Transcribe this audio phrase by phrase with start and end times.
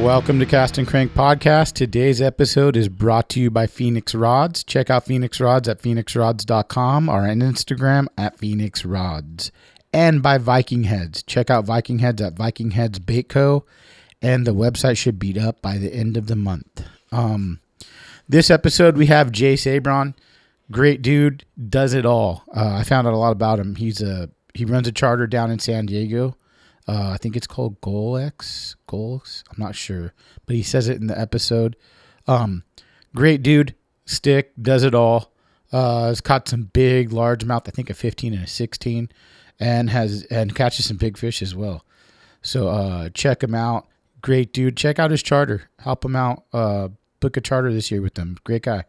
[0.00, 1.74] Welcome to Cast and Crank Podcast.
[1.74, 4.64] Today's episode is brought to you by Phoenix Rods.
[4.64, 9.52] Check out Phoenix Rods at phoenixrods.com or on Instagram at Phoenix Rods.
[9.92, 11.22] And by Viking Heads.
[11.22, 13.66] Check out Viking Heads at Viking Heads Bait Co.
[14.22, 16.82] And the website should be up by the end of the month.
[17.12, 17.60] Um,
[18.26, 20.14] this episode we have Jay Sabron.
[20.72, 22.44] Great dude, does it all.
[22.56, 23.76] Uh, I found out a lot about him.
[23.76, 26.36] He's a he runs a charter down in San Diego.
[26.90, 28.74] Uh, I think it's called GoalX.
[28.88, 29.44] Goals.
[29.48, 30.12] I'm not sure,
[30.44, 31.76] but he says it in the episode.
[32.26, 32.64] Um,
[33.14, 33.76] great dude.
[34.06, 35.32] Stick does it all.
[35.72, 37.68] Uh, has caught some big largemouth.
[37.68, 39.08] I think a 15 and a 16,
[39.60, 41.84] and has and catches some big fish as well.
[42.42, 43.86] So uh, check him out.
[44.20, 44.76] Great dude.
[44.76, 45.70] Check out his charter.
[45.78, 46.42] Help him out.
[46.52, 46.88] Uh,
[47.20, 48.36] book a charter this year with them.
[48.42, 48.82] Great guy.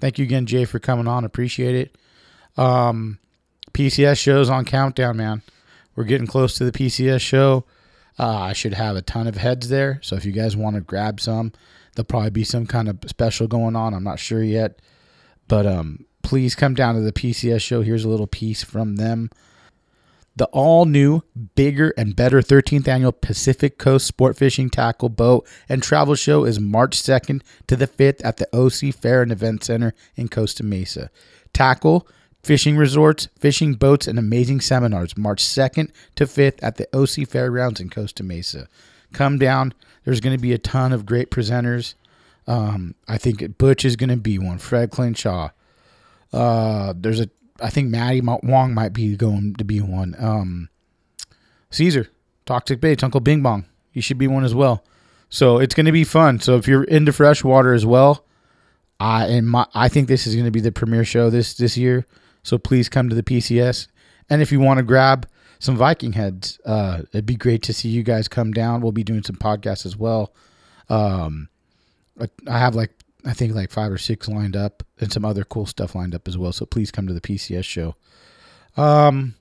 [0.00, 1.26] Thank you again, Jay, for coming on.
[1.26, 1.98] Appreciate it.
[2.56, 3.18] Um,
[3.74, 5.42] PCS shows on countdown, man.
[5.94, 7.64] We're getting close to the PCS show.
[8.18, 9.98] Uh, I should have a ton of heads there.
[10.02, 11.52] So if you guys want to grab some,
[11.94, 13.94] there'll probably be some kind of special going on.
[13.94, 14.80] I'm not sure yet.
[15.48, 17.82] But um, please come down to the PCS show.
[17.82, 19.30] Here's a little piece from them.
[20.34, 21.22] The all new,
[21.54, 26.58] bigger, and better 13th annual Pacific Coast Sport Fishing Tackle Boat and Travel Show is
[26.58, 31.10] March 2nd to the 5th at the OC Fair and Event Center in Costa Mesa.
[31.52, 32.08] Tackle,
[32.42, 37.80] fishing resorts, fishing boats, and amazing seminars March 2nd to 5th at the OC Fairgrounds
[37.80, 38.68] in Costa Mesa.
[39.12, 39.74] Come down.
[40.04, 41.94] There's going to be a ton of great presenters.
[42.46, 44.58] Um, I think Butch is going to be one.
[44.58, 45.50] Fred Clinshaw.
[46.32, 47.28] Uh, there's a,
[47.60, 50.16] I think Maddie Wong might be going to be one.
[50.18, 50.68] Um,
[51.70, 52.08] Caesar,
[52.46, 53.66] Toxic Baits, Uncle Bing Bong.
[53.92, 54.82] He should be one as well.
[55.28, 56.40] So it's going to be fun.
[56.40, 58.24] So if you're into freshwater as well,
[59.00, 61.76] I and my I think this is going to be the premier show this this
[61.76, 62.06] year.
[62.42, 63.88] So please come to the PCS.
[64.28, 67.88] And if you want to grab some Viking heads, uh, it'd be great to see
[67.88, 68.80] you guys come down.
[68.80, 70.32] We'll be doing some podcasts as well.
[70.88, 71.48] Um,
[72.48, 72.90] I have like
[73.24, 76.26] I think like five or six lined up, and some other cool stuff lined up
[76.26, 76.52] as well.
[76.52, 77.94] So please come to the PCS show.
[78.76, 79.34] Um,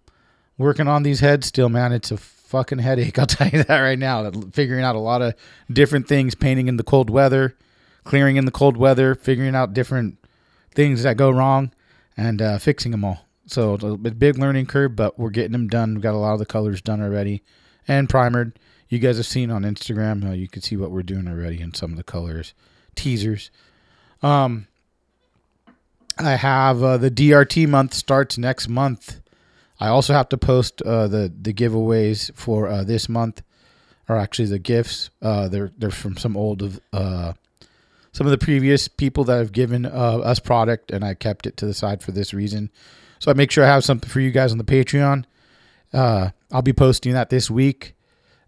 [0.57, 1.91] working on these heads still, man.
[1.91, 3.17] It's a fucking headache.
[3.19, 4.29] I'll tell you that right now.
[4.51, 5.33] Figuring out a lot of
[5.71, 7.55] different things, painting in the cold weather,
[8.03, 10.17] clearing in the cold weather, figuring out different
[10.75, 11.71] things that go wrong,
[12.17, 13.25] and uh, fixing them all.
[13.47, 15.95] So it's a big learning curve, but we're getting them done.
[15.95, 17.41] We've got a lot of the colors done already
[17.87, 18.57] and primered.
[18.87, 20.29] You guys have seen on Instagram.
[20.29, 22.53] Uh, you can see what we're doing already in some of the colors,
[22.95, 23.49] teasers.
[24.21, 24.67] Um,
[26.17, 29.21] I have uh, the DRT month starts next month.
[29.79, 33.41] I also have to post uh, the the giveaways for uh, this month,
[34.07, 35.09] or actually the gifts.
[35.21, 37.33] Uh, they're they're from some old of uh,
[38.11, 39.89] some of the previous people that have given uh,
[40.19, 42.69] us product, and I kept it to the side for this reason.
[43.19, 45.25] So I make sure I have something for you guys on the Patreon.
[45.93, 47.95] Uh, I'll be posting that this week.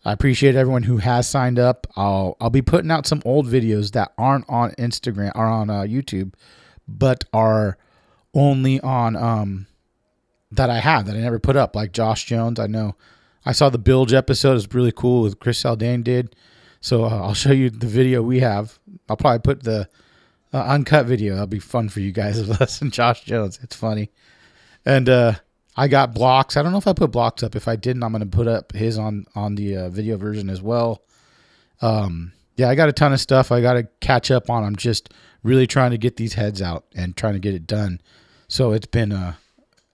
[0.05, 1.87] I appreciate everyone who has signed up.
[1.95, 5.81] I'll I'll be putting out some old videos that aren't on Instagram or on uh,
[5.81, 6.33] YouTube,
[6.87, 7.77] but are
[8.33, 9.67] only on um
[10.51, 12.59] that I have that I never put up, like Josh Jones.
[12.59, 12.95] I know
[13.45, 16.35] I saw the Bilge episode; it's really cool with Chris Saldane did.
[16.83, 18.77] So uh, I'll show you the video we have.
[19.07, 19.87] I'll probably put the
[20.53, 21.33] uh, uncut video.
[21.33, 22.37] That'll be fun for you guys
[22.81, 23.57] of Josh Jones.
[23.63, 24.11] It's funny.
[24.85, 25.35] And uh,
[25.77, 26.57] I got blocks.
[26.57, 27.55] I don't know if I put blocks up.
[27.55, 30.49] If I didn't, I'm going to put up his on on the uh, video version
[30.49, 31.01] as well.
[31.81, 34.65] Um, yeah, I got a ton of stuff I got to catch up on.
[34.65, 35.09] I'm just
[35.41, 38.01] really trying to get these heads out and trying to get it done.
[38.49, 39.37] So it's been a,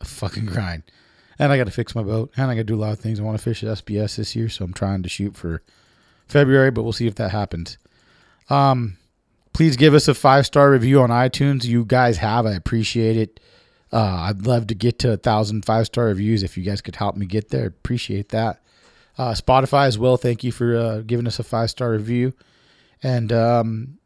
[0.01, 0.81] a fucking grind.
[1.37, 2.31] And I got to fix my boat.
[2.35, 3.19] And I got to do a lot of things.
[3.19, 5.61] I want to fish at SBS this year, so I'm trying to shoot for
[6.29, 7.77] February, but we'll see if that happens.
[8.49, 8.97] Um,
[9.53, 11.65] please give us a five star review on iTunes.
[11.65, 13.39] You guys have, I appreciate it.
[13.91, 16.43] Uh, I'd love to get to a thousand five star reviews.
[16.43, 18.61] If you guys could help me get there, appreciate that.
[19.17, 20.15] Uh, Spotify as well.
[20.15, 22.33] Thank you for uh, giving us a five star review.
[23.01, 23.97] And um,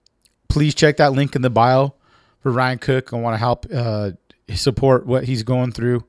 [0.48, 1.94] please check that link in the bio
[2.40, 3.14] for Ryan Cook.
[3.14, 4.12] I want to help uh,
[4.54, 6.06] support what he's going through.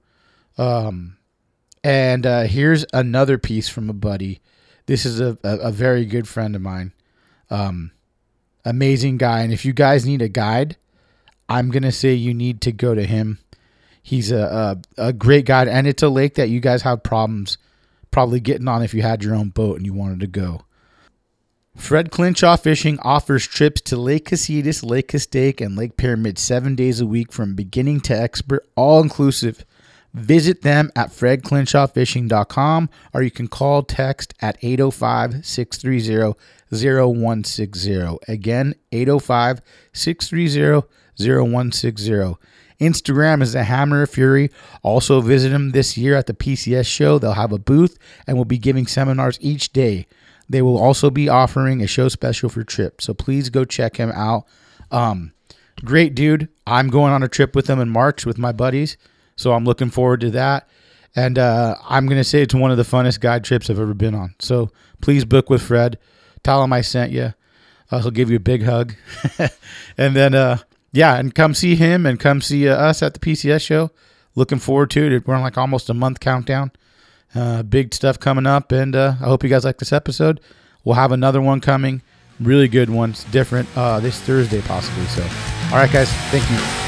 [0.56, 1.16] Um,
[1.82, 4.40] and uh, here's another piece from a buddy.
[4.86, 6.92] This is a, a, a very good friend of mine.
[7.50, 7.92] Um,
[8.64, 9.42] amazing guy.
[9.42, 10.76] And if you guys need a guide,
[11.48, 13.38] I'm going to say you need to go to him.
[14.02, 15.68] He's a, a, a great guide.
[15.68, 17.58] And it's a lake that you guys have problems
[18.10, 20.62] probably getting on if you had your own boat and you wanted to go.
[21.76, 27.00] Fred Clinshaw Fishing offers trips to Lake Casitas, Lake Castaic, and Lake Pyramid seven days
[27.00, 29.64] a week from beginning to expert, all inclusive.
[30.14, 36.38] Visit them at fredclinshawfishing.com or you can call text at 805 630
[36.70, 38.18] 0160.
[38.28, 39.60] Again, 805
[39.92, 40.86] 630
[41.18, 42.36] 0160.
[42.80, 44.50] Instagram is the Hammer of Fury.
[44.82, 47.18] Also visit them this year at the PCS show.
[47.18, 50.06] They'll have a booth and will be giving seminars each day.
[50.48, 53.00] They will also be offering a show special for Trip.
[53.00, 54.44] So please go check him out.
[54.90, 55.32] Um,
[55.84, 56.48] great dude.
[56.66, 58.96] I'm going on a trip with them in March with my buddies.
[59.36, 60.68] So I'm looking forward to that.
[61.16, 63.94] And uh, I'm going to say it's one of the funnest guide trips I've ever
[63.94, 64.34] been on.
[64.40, 64.70] So
[65.00, 65.98] please book with Fred.
[66.42, 67.34] Tell him I sent you.
[67.90, 68.94] Uh, he'll give you a big hug.
[69.98, 70.58] and then, uh,
[70.92, 73.90] yeah, and come see him and come see uh, us at the PCS show.
[74.34, 75.26] Looking forward to it.
[75.26, 76.72] We're on like almost a month countdown.
[77.34, 78.72] Uh, big stuff coming up.
[78.72, 80.40] And uh, I hope you guys like this episode.
[80.82, 82.02] We'll have another one coming.
[82.40, 83.10] Really good one.
[83.10, 85.06] It's different this Thursday, possibly.
[85.06, 85.22] So,
[85.70, 86.10] all right, guys.
[86.30, 86.83] Thank you.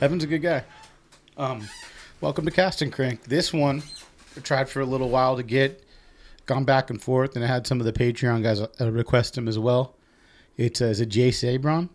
[0.00, 0.64] Evan's a good guy.
[1.36, 1.66] Um,
[2.20, 3.24] welcome to Cast and Crank.
[3.24, 3.82] This one
[4.36, 5.82] I tried for a little while to get,
[6.46, 9.48] gone back and forth, and I had some of the Patreon guys uh, request him
[9.48, 9.94] as well.
[10.56, 11.88] It's uh, is it Jay Sabron,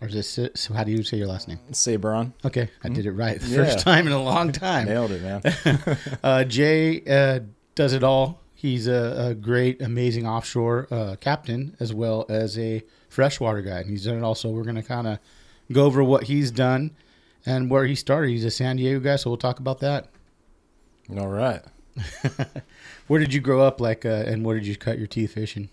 [0.00, 0.74] or is this so?
[0.74, 1.58] How do you say your last name?
[1.72, 2.32] Sabron.
[2.44, 3.56] Okay, I did it right the Yeah.
[3.64, 4.86] first time in a long time.
[4.86, 5.98] Nailed it, man.
[6.22, 7.40] Uh, Jay uh,
[7.74, 8.40] does it all.
[8.54, 13.90] He's a, a great, amazing offshore uh, captain as well as a freshwater guy, and
[13.90, 14.34] he's done it all.
[14.36, 15.18] So we're gonna kind of
[15.72, 16.92] go over what he's done
[17.46, 18.30] and where he started.
[18.30, 20.08] He's a San Diego guy, so we'll talk about that.
[21.16, 21.62] All right.
[23.06, 25.68] Where did you grow up, like, uh, and where did you cut your teeth fishing?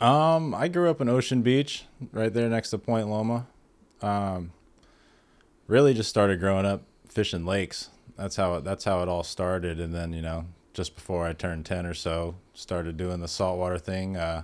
[0.00, 3.46] Um, I grew up in Ocean Beach, right there next to Point Loma.
[4.02, 4.52] Um,
[5.68, 7.90] really just started growing up fishing lakes.
[8.16, 9.78] That's how it, that's how it all started.
[9.78, 13.78] And then you know, just before I turned ten or so, started doing the saltwater
[13.78, 14.16] thing.
[14.16, 14.42] Uh,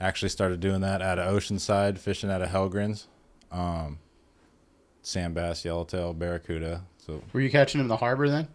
[0.00, 3.06] actually started doing that out of Oceanside, fishing out of Helgren's.
[3.52, 3.98] Um,
[5.04, 6.82] sand bass, yellowtail, barracuda.
[6.98, 8.48] So Were you catching them in the harbor then?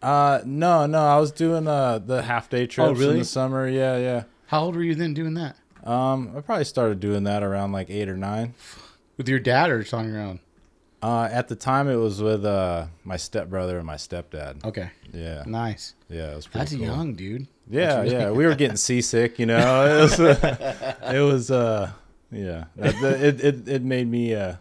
[0.00, 3.14] Uh no, no, I was doing uh the half day trips Oh, really?
[3.14, 3.68] in the summer.
[3.68, 4.22] Yeah, yeah.
[4.46, 5.56] How old were you then doing that?
[5.84, 8.54] Um I probably started doing that around like 8 or 9.
[9.16, 10.38] With your dad or just on your own?
[11.02, 14.64] Uh at the time it was with uh my stepbrother and my stepdad.
[14.64, 15.42] Okay, Yeah.
[15.46, 15.94] nice.
[16.08, 16.86] Yeah, it was pretty That's cool.
[16.86, 17.48] young, dude.
[17.68, 18.30] Yeah, yeah.
[18.30, 19.84] We were getting seasick, you know.
[19.98, 21.90] It was uh, it was uh
[22.30, 22.64] yeah.
[22.76, 24.54] That, that- it, it it made me uh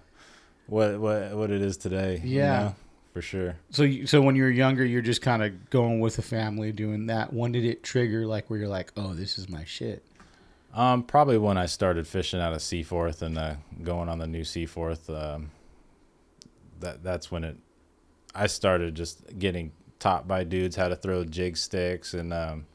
[0.67, 2.21] what what what it is today.
[2.23, 2.59] you Yeah.
[2.59, 2.75] know,
[3.13, 3.55] for sure.
[3.71, 6.71] So, you, so when you were younger, you're just kind of going with the family,
[6.71, 7.33] doing that.
[7.33, 10.03] When did it trigger, like where you're like, "Oh, this is my shit"?
[10.73, 14.43] Um, probably when I started fishing out of Seaforth and uh, going on the new
[14.43, 15.09] Seaforth.
[15.09, 15.49] Um,
[16.79, 17.57] that that's when it.
[18.35, 22.67] I started just getting taught by dudes how to throw jig sticks and, um,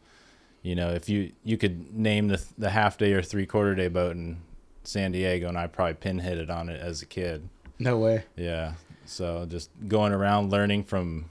[0.63, 3.87] you know, if you you could name the the half day or three quarter day
[3.89, 4.39] boat in
[4.83, 7.49] San Diego, and I probably pinheaded it on it as a kid.
[7.83, 8.25] No way.
[8.37, 8.75] Yeah.
[9.05, 11.27] So just going around learning from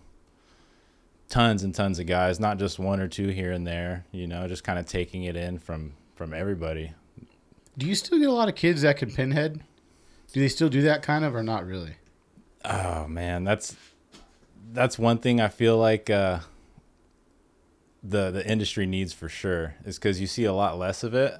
[1.29, 4.47] tons and tons of guys, not just one or two here and there, you know,
[4.47, 6.93] just kind of taking it in from from everybody.
[7.77, 9.63] Do you still get a lot of kids that can pinhead?
[10.33, 11.95] Do they still do that kind of, or not really?
[12.65, 13.75] Oh man, that's
[14.73, 16.39] that's one thing I feel like uh
[18.03, 21.39] the the industry needs for sure is cuz you see a lot less of it.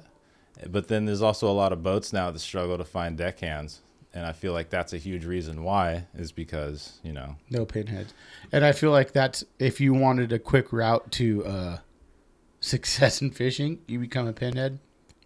[0.68, 3.80] But then there's also a lot of boats now that struggle to find deckhands.
[4.14, 8.12] And I feel like that's a huge reason why is because, you know, No pinheads.
[8.52, 11.78] And I feel like that's if you wanted a quick route to uh,
[12.60, 14.78] success in fishing, you become a pinhead,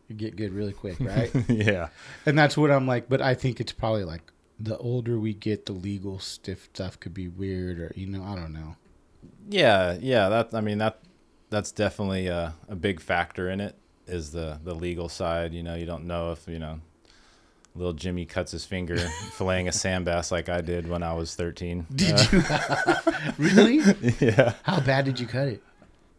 [0.09, 1.31] you get good really quick, right?
[1.49, 1.89] yeah.
[2.25, 3.09] and that's what I'm like.
[3.09, 4.23] But I think it's probably like
[4.59, 8.37] the older we get, the legal stiff stuff could be weird, or you know, I
[8.37, 8.77] don't know.
[9.49, 11.01] Yeah, yeah, that I mean that
[11.51, 13.77] that's definitely a, a big factor in it.
[14.07, 15.53] is the the legal side.
[15.53, 16.81] You know, you don't know if you know
[17.77, 18.97] little Jimmy cuts his finger
[19.37, 21.87] filleting a sand bass like I did when I was 13.
[21.95, 22.43] Did you
[23.39, 23.79] really?
[24.21, 24.55] yeah.
[24.63, 25.63] How bad did you cut it?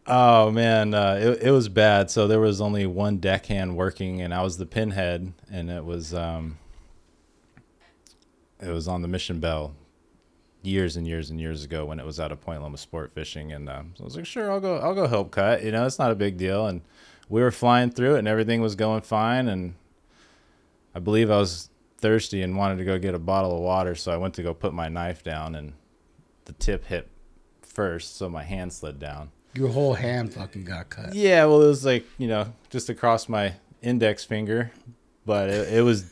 [0.06, 2.10] Oh man, uh, it it was bad.
[2.10, 6.14] So there was only one deckhand working, and I was the pinhead, and it was
[6.14, 6.56] um,
[8.58, 9.74] it was on the Mission Belle,
[10.62, 13.52] years and years and years ago when it was out of Point Loma sport fishing,
[13.52, 15.62] and um, so I was like, sure, I'll go, I'll go help cut.
[15.62, 16.80] You know, it's not a big deal, and
[17.28, 19.74] we were flying through it, and everything was going fine, and
[20.98, 24.10] I believe I was thirsty and wanted to go get a bottle of water, so
[24.10, 25.74] I went to go put my knife down, and
[26.46, 27.08] the tip hit
[27.62, 29.30] first, so my hand slid down.
[29.54, 31.14] Your whole hand fucking got cut.
[31.14, 34.72] Yeah, well, it was like you know just across my index finger,
[35.24, 36.10] but it, it was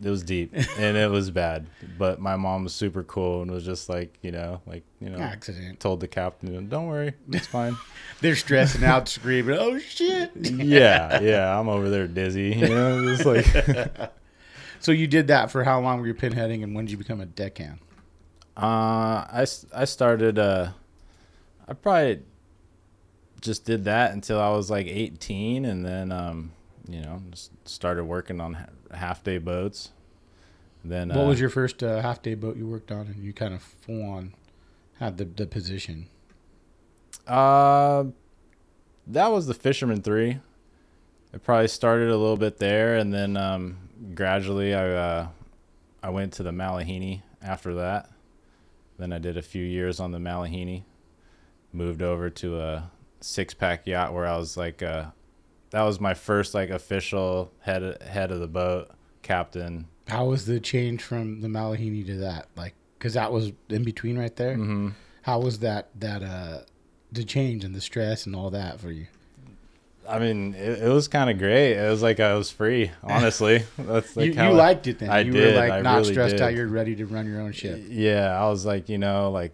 [0.00, 1.66] it was deep and it was bad.
[1.98, 5.18] But my mom was super cool and was just like you know like you know
[5.18, 5.80] Accident.
[5.80, 7.76] Told the captain, "Don't worry, it's fine."
[8.20, 12.54] They're stressing out, screaming, "Oh shit!" yeah, yeah, I'm over there dizzy.
[12.56, 14.12] You know, just like.
[14.80, 17.20] so you did that for how long were you pinheading, and when did you become
[17.20, 17.78] a deckhand?
[18.56, 20.38] Uh, I I started.
[20.38, 20.70] Uh,
[21.68, 22.22] I probably
[23.40, 26.52] just did that until I was like 18, and then um,
[26.88, 29.90] you know, just started working on half day boats.
[30.84, 33.32] Then what uh, was your first uh, half day boat you worked on, and you
[33.32, 34.34] kind of full on
[34.98, 36.06] had the the position?
[37.26, 38.04] Uh,
[39.06, 40.38] that was the Fisherman Three.
[41.32, 43.76] It probably started a little bit there, and then um,
[44.14, 45.28] gradually I uh,
[46.02, 48.10] I went to the Malahini after that.
[48.98, 50.84] Then I did a few years on the Malahini.
[51.72, 52.90] Moved over to a
[53.20, 55.06] six pack yacht where I was like, uh,
[55.70, 58.90] that was my first like official head head of the boat
[59.22, 59.86] captain.
[60.08, 62.48] How was the change from the Malahini to that?
[62.56, 64.54] Like, because that was in between right there.
[64.54, 64.88] Mm-hmm.
[65.22, 66.60] How was that that uh
[67.12, 69.06] the change and the stress and all that for you?
[70.08, 71.74] I mean, it, it was kind of great.
[71.74, 73.64] It was like I was free, honestly.
[73.78, 75.10] That's like you, you liked it then.
[75.10, 75.54] I you did.
[75.54, 76.42] were like I not really stressed did.
[76.42, 76.54] out.
[76.54, 77.82] You're ready to run your own ship.
[77.88, 79.52] Yeah, I was like, you know, like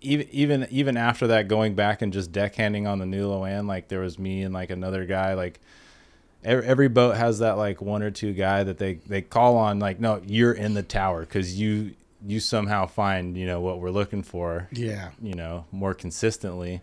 [0.00, 3.88] even even even after that, going back and just deckhanding on the new Lo-An, like
[3.88, 5.34] there was me and like another guy.
[5.34, 5.60] Like
[6.44, 9.78] every, every boat has that like one or two guy that they they call on.
[9.78, 11.94] Like, no, you're in the tower because you
[12.26, 14.68] you somehow find you know what we're looking for.
[14.72, 15.10] Yeah.
[15.20, 16.82] you know more consistently.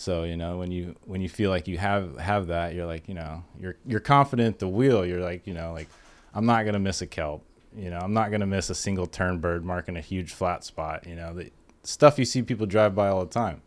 [0.00, 3.06] So you know when you when you feel like you have have that, you're like
[3.06, 5.04] you know you're you're confident the wheel.
[5.04, 5.88] You're like you know like
[6.32, 7.44] I'm not gonna miss a kelp.
[7.76, 11.06] You know I'm not gonna miss a single turn bird marking a huge flat spot.
[11.06, 11.50] You know the
[11.82, 13.60] stuff you see people drive by all the time.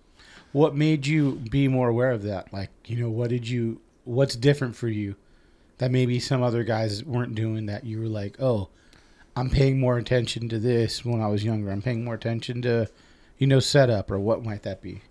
[0.53, 2.51] What made you be more aware of that?
[2.51, 3.79] Like, you know, what did you?
[4.03, 5.15] What's different for you
[5.77, 7.67] that maybe some other guys weren't doing?
[7.67, 8.69] That you were like, oh,
[9.35, 11.69] I'm paying more attention to this when I was younger.
[11.69, 12.89] I'm paying more attention to,
[13.37, 15.03] you know, setup or what might that be?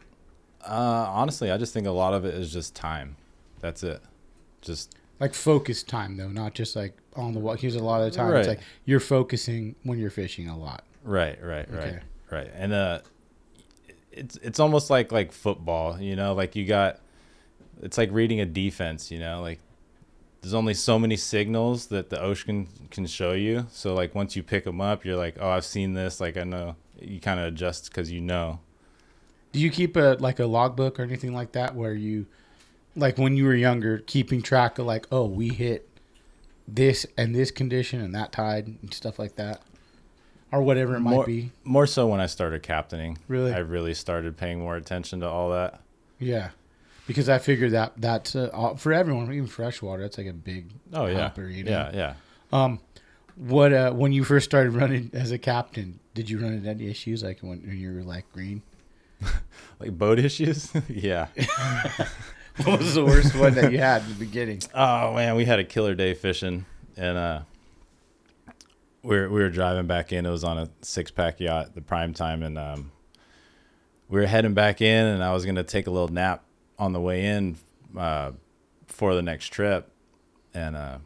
[0.65, 3.17] Uh, honestly, I just think a lot of it is just time.
[3.61, 4.01] That's it.
[4.61, 7.61] Just Like focused time though, not just like on the walk.
[7.61, 8.29] Here's a lot of the time.
[8.31, 8.39] Right.
[8.41, 10.85] It's like you're focusing when you're fishing a lot.
[11.05, 11.99] Right, right, right, Okay.
[12.31, 12.51] right.
[12.55, 13.01] And uh,
[14.13, 17.01] it's it's almost like like football, you know, like you got,
[17.83, 19.59] it's like reading a defense, you know, like
[20.43, 23.67] there's only so many signals that the ocean can show you.
[23.71, 26.21] So like once you pick them up, you're like, oh, I've seen this.
[26.21, 26.77] Like I know.
[27.01, 28.61] You kind of adjust because you know.
[29.53, 32.27] Do you keep a like a logbook or anything like that where you,
[32.97, 35.89] like when you were younger, keeping track of like, oh, we hit
[36.67, 39.61] this and this condition and that tide and stuff like that,
[40.51, 41.51] or whatever it might more, be.
[41.65, 43.19] More so when I started captaining.
[43.29, 43.53] Really?
[43.53, 45.81] I really started paying more attention to all that.
[46.19, 46.51] Yeah,
[47.07, 50.03] because I figured that that's uh, for everyone, even freshwater.
[50.03, 51.19] That's like a big Oh yeah.
[51.19, 51.71] helper, you know?
[51.71, 52.15] Yeah, yeah.
[52.53, 52.81] Um,
[53.37, 56.89] what uh, when you first started running as a captain, did you run into any
[56.89, 58.63] issues like when, when you were like green?
[59.81, 60.71] Like boat issues?
[60.89, 61.27] yeah.
[62.65, 64.61] What was the worst one that you had in the beginning?
[64.75, 66.67] Oh man, we had a killer day fishing,
[66.99, 67.41] and uh,
[69.03, 70.27] we were we were driving back in.
[70.27, 72.93] It was on a six pack yacht, the prime time, and um,
[74.09, 76.45] we were heading back in, and I was gonna take a little nap
[76.79, 77.57] on the way in
[77.97, 78.33] uh,
[78.87, 79.91] for the next trip,
[80.53, 80.99] and uh,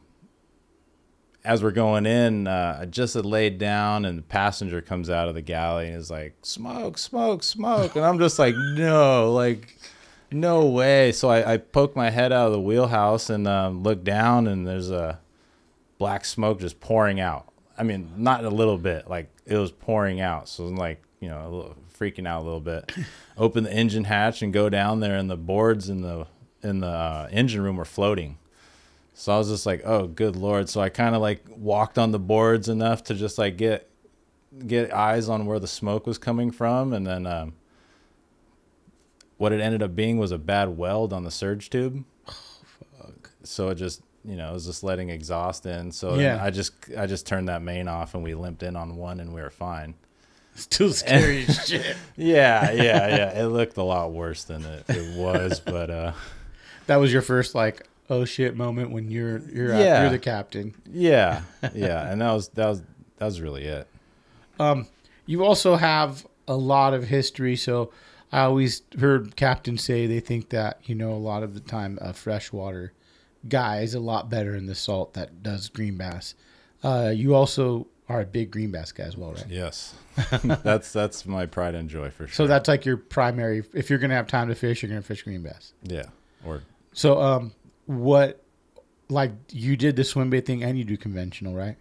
[1.46, 5.28] as we're going in, uh, I just had laid down, and the passenger comes out
[5.28, 9.78] of the galley and is like, "Smoke, smoke, smoke," and I'm just like, "No, like."
[10.32, 11.12] No way.
[11.12, 14.66] So I, I poke my head out of the wheelhouse and um, look down, and
[14.66, 15.20] there's a
[15.98, 17.46] black smoke just pouring out.
[17.78, 20.48] I mean, not a little bit, like it was pouring out.
[20.48, 22.92] So I'm like, you know, little, freaking out a little bit.
[23.38, 26.26] Open the engine hatch and go down there, and the boards in the
[26.62, 28.38] in the uh, engine room were floating.
[29.18, 30.68] So I was just like, oh, good lord.
[30.68, 33.90] So I kind of like walked on the boards enough to just like get
[34.66, 37.26] get eyes on where the smoke was coming from, and then.
[37.26, 37.54] Um,
[39.38, 42.04] what it ended up being was a bad weld on the surge tube.
[43.42, 45.92] so it just you know it was just letting exhaust in.
[45.92, 46.42] So Yeah.
[46.42, 49.34] I just I just turned that main off and we limped in on one and
[49.34, 49.94] we were fine.
[50.54, 51.96] Still scary as shit.
[52.16, 53.42] Yeah, yeah, yeah.
[53.42, 56.12] It looked a lot worse than it, it was, but uh,
[56.86, 60.02] That was your first like oh shit moment when you're you're Yeah.
[60.02, 60.74] you're the captain.
[60.90, 61.42] yeah,
[61.74, 62.10] yeah.
[62.10, 62.82] And that was that was
[63.18, 63.86] that was really it.
[64.58, 64.86] Um,
[65.26, 67.90] You also have a lot of history, so
[68.32, 71.98] I always heard captains say they think that you know a lot of the time
[72.00, 72.92] a freshwater
[73.48, 76.34] guy is a lot better in the salt that does green bass.
[76.82, 79.46] Uh, you also are a big green bass guy as well, right?
[79.48, 79.94] Yes,
[80.44, 82.34] that's that's my pride and joy for sure.
[82.34, 83.64] So that's like your primary.
[83.74, 85.72] If you're gonna have time to fish, you're gonna fish green bass.
[85.82, 86.04] yeah,
[86.44, 87.52] or So, um,
[87.86, 88.42] what,
[89.08, 91.76] like you did the swim bait thing and you do conventional, right?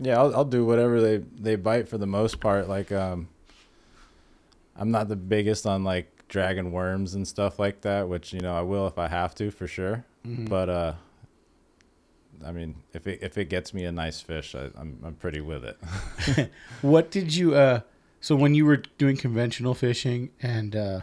[0.00, 2.68] Yeah, I'll, I'll do whatever they they bite for the most part.
[2.68, 3.28] Like, um,
[4.76, 8.54] I'm not the biggest on like dragon worms and stuff like that, which you know
[8.56, 10.04] I will if I have to for sure.
[10.24, 10.92] But uh,
[12.44, 15.40] I mean, if it if it gets me a nice fish, I, I'm I'm pretty
[15.40, 16.50] with it.
[16.82, 17.80] What did you, uh,
[18.20, 21.00] so when you were doing conventional fishing, and uh,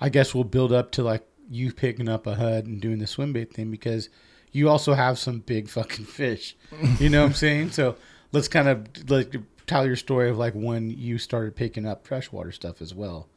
[0.00, 3.06] I guess we'll build up to like you picking up a HUD and doing the
[3.06, 4.08] swim bait thing because
[4.52, 6.56] you also have some big fucking fish.
[6.98, 7.70] You know what I'm saying?
[7.70, 7.96] So
[8.32, 9.34] let's kind of like
[9.66, 13.28] tell your story of like when you started picking up freshwater stuff as well.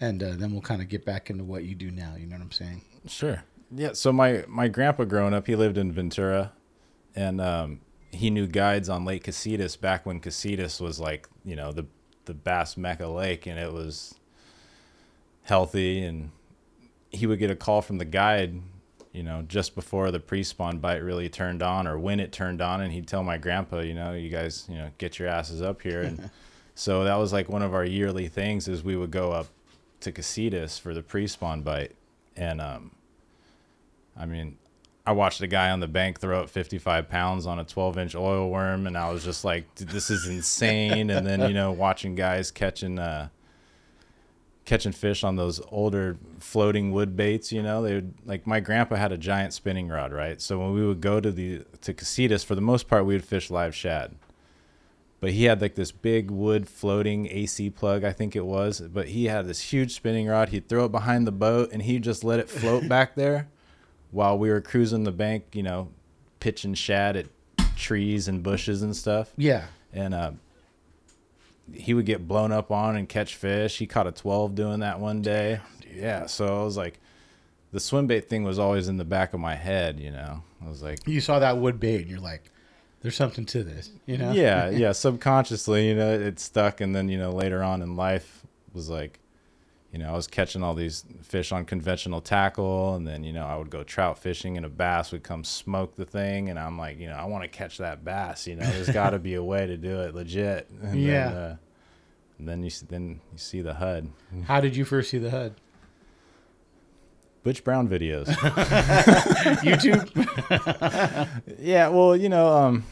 [0.00, 2.14] And uh, then we'll kind of get back into what you do now.
[2.16, 2.82] You know what I'm saying?
[3.06, 3.42] Sure.
[3.74, 3.92] Yeah.
[3.94, 6.52] So my my grandpa growing up, he lived in Ventura,
[7.16, 7.80] and um,
[8.12, 11.86] he knew guides on Lake Casitas back when Casitas was like you know the
[12.26, 14.14] the Bass Mecca Lake, and it was
[15.42, 16.02] healthy.
[16.04, 16.30] And
[17.10, 18.60] he would get a call from the guide,
[19.12, 22.80] you know, just before the pre-spawn bite really turned on, or when it turned on,
[22.80, 25.82] and he'd tell my grandpa, you know, you guys, you know, get your asses up
[25.82, 26.02] here.
[26.02, 26.30] And
[26.74, 29.46] so that was like one of our yearly things is we would go up
[30.00, 31.94] to Casitas for the pre-spawn bite,
[32.36, 32.90] and um.
[34.20, 34.58] I mean,
[35.06, 38.14] I watched a guy on the bank throw up 55 pounds on a 12 inch
[38.14, 41.10] oil worm, and I was just like, this is insane.
[41.10, 43.28] and then, you know, watching guys catching, uh,
[44.68, 48.96] catching fish on those older floating wood baits, you know, they would like my grandpa
[48.96, 50.42] had a giant spinning rod, right?
[50.42, 53.24] So when we would go to the, to Casitas, for the most part, we would
[53.24, 54.14] fish live shad.
[55.20, 58.80] But he had like this big wood floating AC plug, I think it was.
[58.80, 60.50] But he had this huge spinning rod.
[60.50, 63.48] He'd throw it behind the boat and he'd just let it float back there
[64.10, 65.88] while we were cruising the bank, you know,
[66.40, 67.26] pitching shad at
[67.74, 69.32] trees and bushes and stuff.
[69.38, 69.64] Yeah.
[69.94, 70.32] And uh,
[71.72, 73.78] he would get blown up on and catch fish.
[73.78, 75.60] He caught a 12 doing that one day.
[75.94, 76.26] Yeah.
[76.26, 77.00] So I was like,
[77.72, 80.42] the swim bait thing was always in the back of my head, you know.
[80.64, 82.50] I was like, You saw that wood bait and you're like,
[83.00, 84.32] there's something to this, you know?
[84.32, 84.92] yeah, yeah.
[84.92, 86.80] Subconsciously, you know, it stuck.
[86.80, 89.20] And then, you know, later on in life was like,
[89.92, 93.46] you know, I was catching all these fish on conventional tackle, and then you know
[93.46, 96.76] I would go trout fishing, and a bass would come smoke the thing, and I'm
[96.76, 98.46] like, you know, I want to catch that bass.
[98.46, 100.68] You know, there's got to be a way to do it legit.
[100.82, 101.28] And Yeah.
[101.28, 101.56] Then, uh,
[102.38, 104.10] and then you then you see the HUD,
[104.44, 105.54] How did you first see the HUD?
[107.42, 108.26] Butch Brown videos.
[109.64, 110.06] YouTube?
[111.58, 112.84] yeah, well, you know, um,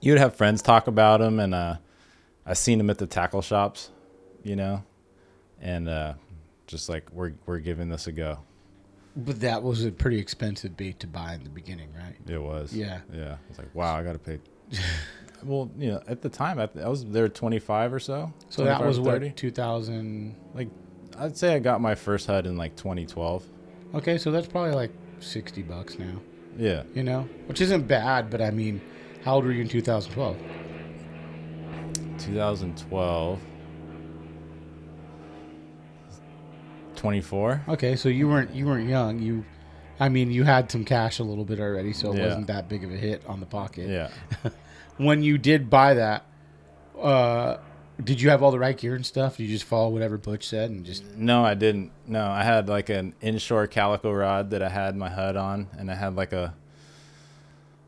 [0.00, 1.76] you would have friends talk about them, and uh,
[2.44, 3.90] I seen them at the tackle shops,
[4.42, 4.82] you know,
[5.60, 6.14] and uh,
[6.66, 8.38] just like we're we're giving this a go.
[9.16, 12.16] but that was a pretty expensive bait to buy in the beginning, right?
[12.28, 12.72] It was.
[12.72, 13.00] Yeah.
[13.12, 13.36] Yeah.
[13.48, 14.38] It's like, wow, I got to pay.
[15.44, 18.32] well, you know, at the time, I, I was there 25 or so.
[18.50, 20.36] So that was what, 2000.
[20.54, 20.68] Like,
[21.18, 23.44] I'd say I got my first HUD in like 2012.
[23.96, 26.20] Okay, so that's probably like 60 bucks now,
[26.56, 26.84] Yeah.
[26.94, 27.28] you know?
[27.46, 28.80] Which isn't bad, but I mean,
[29.24, 30.36] how old were you in 2012?
[32.18, 33.40] 2012.
[37.00, 37.62] 24.
[37.68, 39.18] Okay, so you weren't you weren't young.
[39.18, 39.44] You,
[39.98, 42.26] I mean, you had some cash a little bit already, so it Yeah.
[42.26, 43.88] wasn't that big of a hit on the pocket.
[43.88, 44.08] Yeah.
[44.98, 46.26] When you did buy that,
[47.00, 47.56] uh,
[48.04, 49.38] did you have all the right gear and stuff?
[49.38, 51.90] Did you just follow whatever Butch said and just No, I didn't.
[52.06, 55.90] No, I had like an inshore calico rod that I had my HUD on, and
[55.90, 56.52] I had like a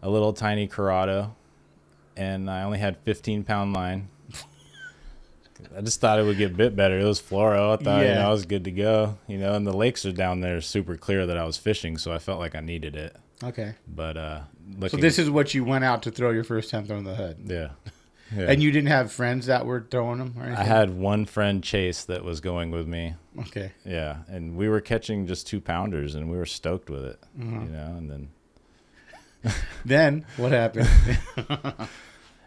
[0.03, 1.35] a little tiny Curado,
[2.17, 4.09] and I only had 15 pound line.
[5.77, 6.99] I just thought it would get a bit better.
[6.99, 7.73] It was fluoro.
[7.79, 9.19] I thought you know I was good to go.
[9.27, 12.13] You know, and the lakes are down there super clear that I was fishing, so
[12.13, 13.17] I felt like I needed it.
[13.43, 13.75] okay?
[13.87, 14.41] But uh,
[14.89, 17.39] So this is what you went out to throw your first time throwing the hood.
[17.47, 17.71] yeah.
[18.37, 18.51] yeah.
[18.51, 20.59] and you didn't have friends that were throwing them or anything.
[20.63, 23.15] I had one friend Chase that was going with me.
[23.41, 23.73] okay.
[23.85, 27.19] Yeah, and we were catching just two pounders, and we were stoked with it.
[27.39, 27.65] Mm-hmm.
[27.67, 28.29] You know, and then
[29.85, 30.89] Then what happened?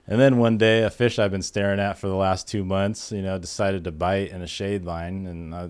[0.07, 3.11] and then one day, a fish I've been staring at for the last two months,
[3.11, 5.69] you know, decided to bite in a shade line, and I,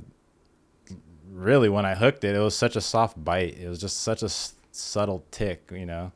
[1.30, 3.58] really, when I hooked it, it was such a soft bite.
[3.58, 6.12] It was just such a s- subtle tick, you know,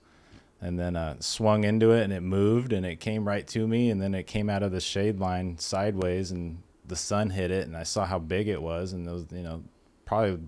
[0.62, 3.89] and then uh, swung into it and it moved and it came right to me
[3.89, 7.67] and then it came out of the shade line sideways and the sun hit it
[7.67, 9.63] and I saw how big it was and it was you know
[10.05, 10.39] probably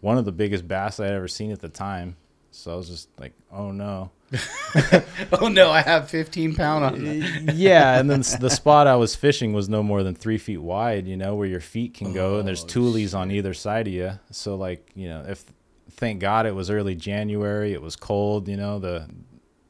[0.00, 2.16] one of the biggest bass I'd ever seen at the time.
[2.50, 4.10] So I was just like, oh no.
[5.40, 6.96] oh no, I have 15 pound on
[7.54, 11.06] yeah, and then the spot I was fishing was no more than three feet wide.
[11.06, 13.92] You know where your feet can go, and there's oh, tulies on either side of
[13.92, 14.18] you.
[14.32, 15.44] So like you know, if
[15.92, 18.48] thank God it was early January, it was cold.
[18.48, 19.08] You know the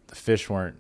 [0.07, 0.77] the fish weren't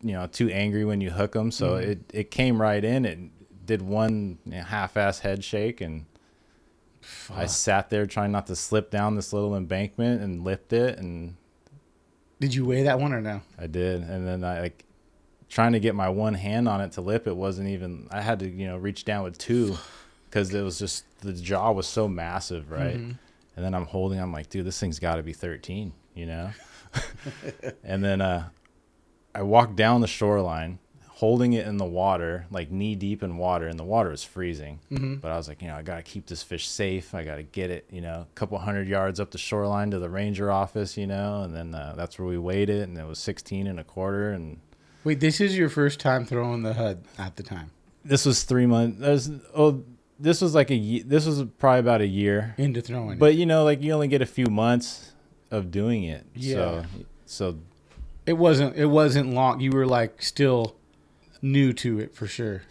[0.00, 1.90] you know too angry when you hook them, so mm-hmm.
[1.90, 3.04] it it came right in.
[3.04, 6.06] It did one you know, half-ass head shake and.
[7.34, 11.37] I sat there trying not to slip down this little embankment and lipped it and
[12.40, 13.40] Did you weigh that one or no?
[13.58, 14.84] I did, and then I like
[15.48, 17.26] trying to get my one hand on it to lip.
[17.26, 18.08] It wasn't even.
[18.10, 19.76] I had to you know reach down with two
[20.26, 22.94] because it was just the jaw was so massive, right?
[22.94, 24.20] And then I'm holding.
[24.20, 26.50] I'm like, dude, this thing's got to be 13, you know.
[27.84, 28.48] and then uh,
[29.34, 30.78] I walked down the shoreline,
[31.18, 34.78] holding it in the water, like knee deep in water, and the water was freezing.
[35.20, 37.14] But I was like, you know, I gotta keep this fish safe.
[37.14, 40.10] I gotta get it, you know, a couple hundred yards up the shoreline to the
[40.10, 43.18] ranger office, you know, and then uh, that's where we weighed it, and it was
[43.18, 44.60] 16 and a quarter, and
[45.04, 47.70] Wait, this is your first time throwing the HUD at the time
[48.08, 48.98] this was three months.
[48.98, 49.84] There's oh,
[50.18, 53.12] this was like a this was probably about a year, into throwing.
[53.12, 53.18] it.
[53.18, 55.12] but you know, like you only get a few months
[55.50, 56.24] of doing it.
[56.34, 56.54] Yeah.
[56.54, 56.84] So,
[57.26, 57.58] so
[58.26, 59.60] it wasn't it wasn't long.
[59.60, 60.76] You were like still
[61.42, 62.62] new to it for sure.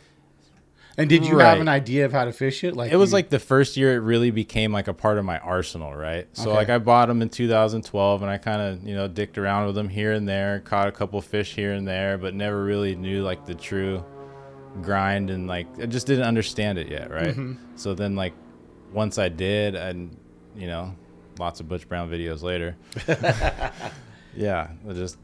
[0.99, 2.75] And did you have an idea of how to fish it?
[2.75, 5.25] Like it was you- like the first year it really became like a part of
[5.25, 6.27] my arsenal, right?
[6.33, 6.53] So Okay.
[6.53, 9.75] like I bought them in 2012 and I kind of, you know, dicked around with
[9.75, 13.21] them here and there, caught a couple fish here and there, but never really knew
[13.23, 14.05] like the true
[14.81, 17.29] grind and like I just didn't understand it yet, right?
[17.29, 17.53] Mm-hmm.
[17.75, 18.33] So then like
[18.91, 20.17] once I did and
[20.55, 20.95] you know,
[21.37, 22.75] lots of Butch Brown videos later.
[24.35, 25.17] yeah, I just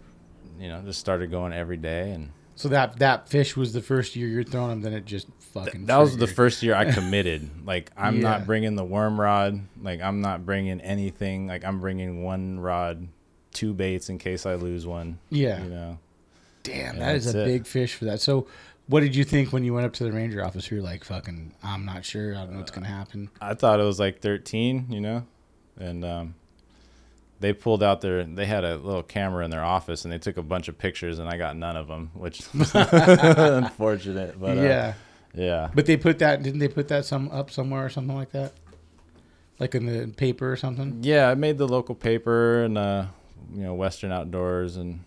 [0.60, 2.30] you know, just started going every day and
[2.63, 4.82] so that that fish was the first year you're throwing them.
[4.82, 5.86] Then it just fucking.
[5.88, 7.49] that was the first year I committed.
[7.65, 8.21] Like I'm Yeah.
[8.21, 9.60] not bringing the worm rod.
[9.82, 11.47] Like I'm not bringing anything.
[11.47, 13.10] Like I'm bringing one rod,
[13.52, 15.19] two baits in case I lose one.
[15.30, 15.62] Yeah.
[15.62, 15.99] You know.
[16.63, 17.45] Damn, Yeah, that is a it.
[17.45, 18.21] big fish for that.
[18.21, 18.47] So,
[18.88, 20.71] what did you think when you went up to the ranger office?
[20.71, 22.34] You're like, "Fucking, I'm not sure.
[22.34, 24.86] I don't know what's gonna happen." I thought it was like 13.
[24.89, 25.26] You know,
[25.78, 26.36] and um,
[27.44, 28.24] they pulled out their.
[28.24, 31.20] They had a little camera in their office and they took a bunch of pictures
[31.20, 34.40] and I got none of them, which unfortunate.
[34.40, 34.94] But uh, yeah,
[35.36, 35.70] yeah.
[35.74, 36.42] but they put that.
[36.44, 38.54] Didn't they put that some up somewhere or something like that?
[39.60, 41.00] Like in the paper or something.
[41.04, 43.06] Yeah, I made the local paper and uh,
[43.54, 45.02] you know, Western Outdoors, and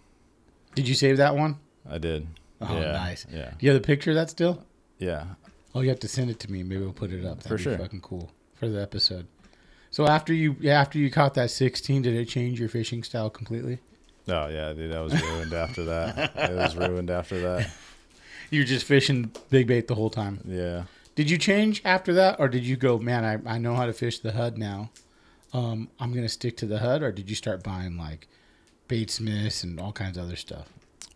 [0.75, 1.57] Did you save that one?
[1.89, 2.27] I did.
[2.61, 3.27] Oh, yeah, nice.
[3.31, 4.63] Yeah, Do you have the picture of that still?
[4.99, 5.25] yeah.
[5.75, 6.63] Oh, you have to send it to me.
[6.63, 7.37] Maybe we'll put it up.
[7.43, 7.77] That'd For be sure.
[7.77, 9.27] fucking cool for the episode.
[9.97, 13.79] So after you after you caught that 16, did it change your fishing style completely?
[14.29, 16.37] Oh yeah, dude, I was ruined after that.
[16.37, 17.71] It was ruined after that.
[18.51, 20.41] You were just fishing big bait the whole time.
[20.45, 20.85] Yeah.
[21.17, 23.25] Did you change after that, or did you go, man?
[23.25, 24.91] I, I know how to fish the HUD now.
[25.53, 28.29] Um, I'm gonna stick to the HUD, or did you start buying like
[28.89, 30.69] Baitsmiths and all kinds of other stuff?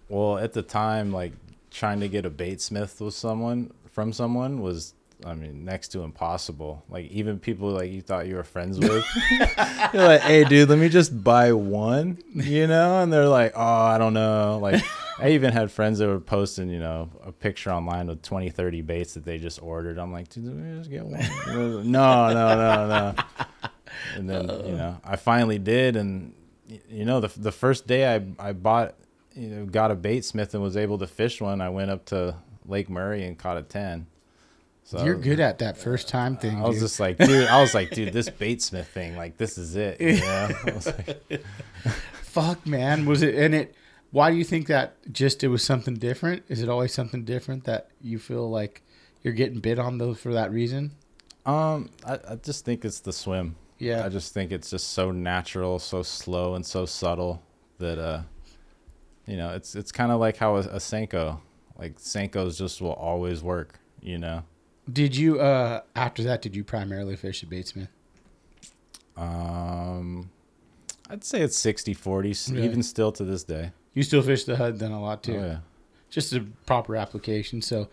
[0.08, 1.34] Well, at the time, like
[1.70, 6.84] trying to get a Baitsmith with someone from someone was, I mean, next to impossible.
[6.88, 9.04] Like even people like you thought you were friends with,
[9.92, 13.62] you're like, "Hey, dude, let me just buy one," you know, and they're like, "Oh,
[13.62, 14.82] I don't know." Like
[15.18, 18.80] I even had friends that were posting, you know, a picture online with 20, 30
[18.82, 19.98] baits that they just ordered.
[19.98, 21.20] I'm like, "Dude, let me just get one."
[21.90, 23.14] no, no, no, no.
[24.16, 24.76] And then you uh.
[24.76, 26.34] know, I finally did, and
[26.88, 28.94] you know, the the first day I I bought,
[29.34, 31.60] you know, got a Baitsmith and was able to fish one.
[31.60, 34.06] I went up to Lake Murray and caught a ten.
[34.90, 36.56] So You're good at that first time thing.
[36.58, 36.82] I was dude.
[36.82, 40.00] just like, dude, I was like, dude, this Baitsmith thing, like, this is it.
[40.00, 40.48] You know?
[40.84, 41.44] Like,
[42.22, 43.06] fuck, man.
[43.06, 43.76] Was it and it?
[44.10, 44.96] Why do you think that?
[45.12, 46.42] Just it was something different.
[46.48, 48.82] Is it always something different that you feel like
[49.22, 50.90] you're getting bit on those for that reason?
[51.46, 53.54] um, I, I just think it's the swim.
[53.78, 54.04] Yeah.
[54.04, 57.44] I just think it's just so natural, so slow, and so subtle
[57.78, 58.22] that uh,
[59.24, 61.38] you know, it's it's kind of like how a, a senko,
[61.78, 63.78] like senkos just will always work.
[64.02, 64.42] You know.
[64.92, 66.42] Did you uh after that?
[66.42, 67.88] Did you primarily fish the Baitsmith?
[69.16, 70.30] Um,
[71.08, 72.64] I'd say it's 60 40, Really?
[72.64, 73.72] even still to this day.
[73.94, 75.36] You still fish the HUD then a lot too.
[75.36, 75.58] Oh, yeah.
[76.10, 77.60] just a proper application.
[77.60, 77.88] So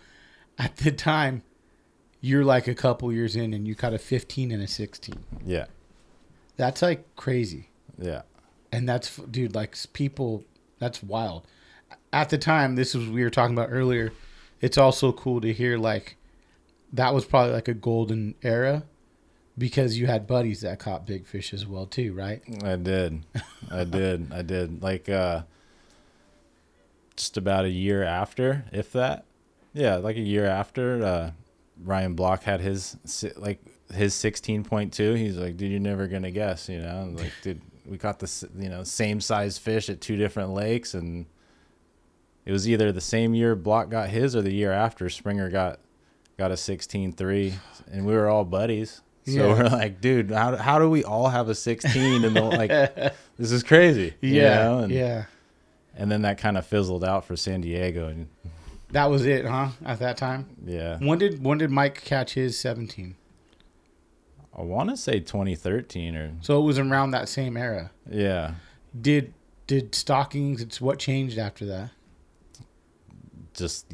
[0.58, 1.44] at the time,
[2.22, 5.16] you're like a couple years in and you caught a 15 and a 16.
[5.46, 5.66] Yeah.
[6.56, 7.70] That's like crazy.
[8.00, 8.22] Yeah.
[8.72, 10.44] And that's, dude, like people,
[10.80, 11.44] that's wild.
[12.14, 14.12] At the time, this was, we were talking about earlier.
[14.62, 16.18] It's also cool to hear like
[16.94, 18.84] that was probably like a golden era
[19.58, 22.42] because you had buddies that caught big fish as well too, right?
[22.64, 23.26] I did.
[23.72, 24.32] I did.
[24.32, 24.82] I did.
[24.82, 25.44] Like uh
[27.16, 29.26] just about a year after, if that.
[29.74, 31.32] Yeah, like a year after uh
[31.84, 32.98] Ryan Block had his
[33.36, 33.60] like
[33.94, 35.18] his 16.2.
[35.18, 38.50] He's like, "Dude, you're never going to guess, you know?" Like, "Dude, we caught the
[38.58, 41.26] you know, same size fish at two different lakes and
[42.46, 45.80] it was either the same year Block got his or the year after Springer got
[46.38, 47.54] got a 16.3
[47.92, 49.02] and we were all buddies.
[49.26, 49.48] So Yeah.
[49.48, 52.70] we're like, dude, how, do- how do we all have a 16 and like
[53.38, 54.14] this is crazy.
[54.22, 54.80] you Yeah, know?
[54.80, 55.26] And, yeah.
[55.96, 58.28] And then that kind of fizzled out for San Diego and
[58.92, 59.70] That was it, huh?
[59.84, 60.48] At that time.
[60.64, 60.98] yeah.
[61.00, 63.16] When did when did Mike catch his seventeen?
[64.58, 67.92] I want to say 2013 or So it was around that same era.
[68.10, 68.56] yeah.
[69.00, 69.34] Did
[69.68, 70.62] did stockings?
[70.62, 71.90] It's what changed after that.
[73.54, 73.88] just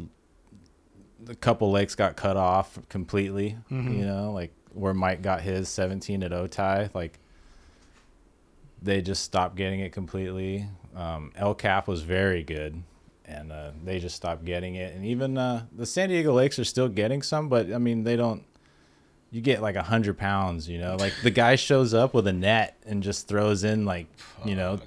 [1.29, 3.57] a couple lakes got cut off completely.
[3.71, 3.99] Mm-hmm.
[3.99, 7.19] You know, like where Mike got his 17 at Otay, like
[8.81, 10.67] they just stopped getting it completely.
[10.95, 12.83] Um, El Cap was very good,
[13.25, 14.93] and uh, they just stopped getting it.
[14.93, 18.15] And even uh, the San Diego lakes are still getting some, but I mean they
[18.15, 18.43] don't.
[19.31, 20.95] You get like a hundred pounds, you know.
[20.95, 24.05] Like the guy shows up with a net and just throws in like,
[24.45, 24.79] you know,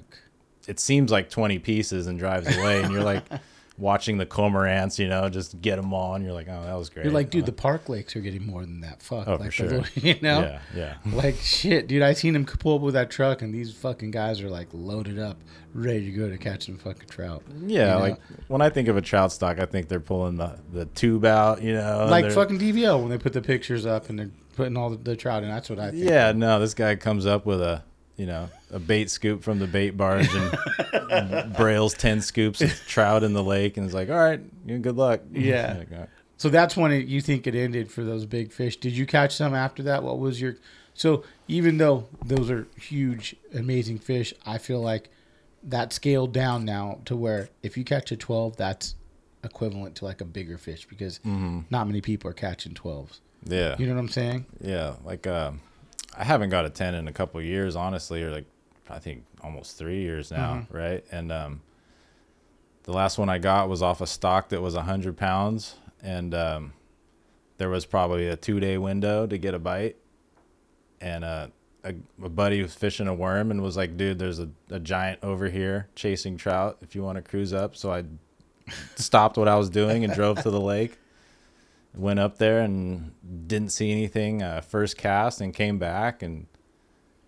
[0.67, 3.23] it seems like 20 pieces and drives away and you're like
[3.79, 6.89] watching the cormorants you know just get them all and you're like oh that was
[6.89, 9.03] great You're like, dude, Uh, the park lakes are getting more than that.
[9.03, 9.27] Fuck.
[9.27, 9.67] Oh, like for sure.
[9.69, 10.39] little- you know.
[10.41, 12.01] yeah yeah Like shit, dude.
[12.01, 15.19] I seen him pull up with that truck, and these fucking guys are like loaded
[15.19, 15.37] up,
[15.73, 17.43] ready to go to catch some fucking trout.
[17.67, 17.99] yeah You know?
[17.99, 21.23] like when i think of a trout stock i think they're pulling the the tube
[21.25, 24.75] out you know like fucking DVO when they put the pictures up and they're putting
[24.75, 25.49] all the, the trout in.
[25.49, 26.03] That's what I think.
[26.03, 27.83] yeah no this guy comes up with a
[28.17, 33.23] you know a bait scoop from the bait barge and brails 10 scoops of trout
[33.23, 34.41] in the lake and it's like all right
[34.81, 35.77] good luck Yeah.
[35.77, 36.09] Like, right.
[36.39, 38.77] So that's when it, you think it ended for those big fish.
[38.77, 40.03] Did you catch some after that?
[40.03, 40.55] What was your
[40.93, 45.09] so even though those are huge, amazing fish, I feel like
[45.63, 48.93] that scaled down now to where if you catch a twelve, that's
[49.43, 53.19] equivalent to like a bigger fish because not many people are catching twelves.
[53.45, 54.45] yeah You know what I'm saying?
[54.61, 55.61] Yeah, like um,
[56.17, 58.45] I haven't got a ten in a couple of years, honestly, or like
[58.89, 61.05] I think almost three years now, right?
[61.11, 61.61] And um,
[62.83, 66.73] the last one I got was off a stock that was hundred pounds, and um,
[67.57, 69.97] there was probably a two day window to get a bite,
[70.99, 71.47] and uh,
[71.83, 75.19] a, a buddy was fishing a worm and was like, "Dude, there's a, a giant
[75.23, 76.77] over here chasing trout.
[76.81, 78.05] If you want to cruise up," so I
[78.95, 80.97] stopped what I was doing and drove to the lake
[81.97, 83.11] went up there and
[83.47, 86.47] didn't see anything uh, first cast and came back and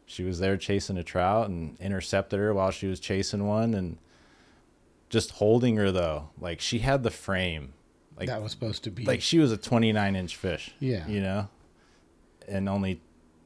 [0.06, 3.98] she was there chasing a trout and intercepted her while she was chasing one and
[5.10, 7.74] just holding her though like she had the frame
[8.18, 11.08] like that was supposed to be like she was a 29 inch fish Yeah.
[11.08, 11.48] you know
[12.48, 13.02] and only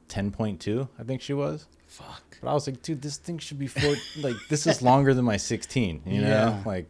[0.08, 2.22] 10.2 i think she was fuck.
[2.42, 5.24] but i was like dude this thing should be four like this is longer than
[5.24, 6.62] my 16 you know Yeah.
[6.66, 6.86] like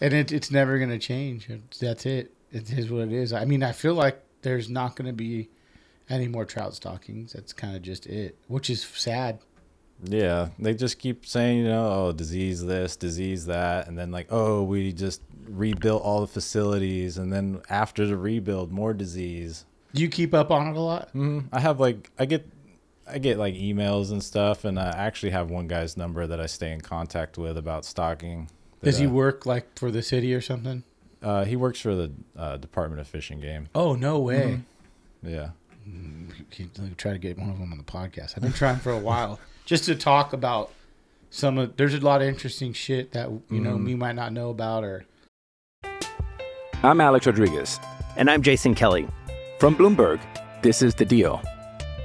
[0.00, 1.48] And it, it's never gonna change.
[1.80, 2.30] That's it.
[2.56, 3.32] It is what it is.
[3.32, 5.50] I mean, I feel like there's not gonna be
[6.08, 7.34] any more trout stockings.
[7.34, 9.40] That's kind of just it, which is sad.
[10.02, 14.28] Yeah, they just keep saying, you know, oh, disease this, disease that, and then like,
[14.30, 19.64] oh, we just rebuilt all the facilities, and then after the rebuild, more disease.
[19.94, 21.12] Do you keep up on it a lot?
[21.14, 22.46] Mm, I have like, I get,
[23.06, 26.46] I get like emails and stuff, and I actually have one guy's number that I
[26.46, 28.50] stay in contact with about stocking.
[28.82, 30.84] Does he work like for the city or something?
[31.26, 33.68] Uh, he works for the uh, Department of Fish and Game.
[33.74, 34.60] Oh no way!
[35.24, 35.50] Yeah.
[35.84, 38.34] Can you try to get one of them on the podcast.
[38.36, 40.72] I've been trying for a while just to talk about
[41.30, 41.76] some of.
[41.76, 45.04] There's a lot of interesting shit that you know we might not know about or.
[46.84, 47.80] I'm Alex Rodriguez.
[48.16, 49.08] And I'm Jason Kelly.
[49.58, 50.20] From Bloomberg,
[50.62, 51.42] this is The Deal.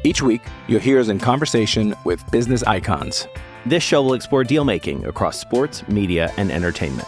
[0.03, 3.27] Each week, you'll hear us in conversation with business icons.
[3.67, 7.07] This show will explore deal making across sports, media, and entertainment.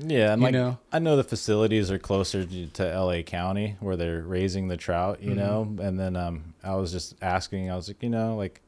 [0.00, 0.78] Yeah, and you like know?
[0.92, 5.22] I know the facilities are closer to, to LA County where they're raising the trout,
[5.22, 5.36] you Mhm.
[5.36, 5.76] know.
[5.82, 8.60] And then um, I was just asking, I was like, you know, like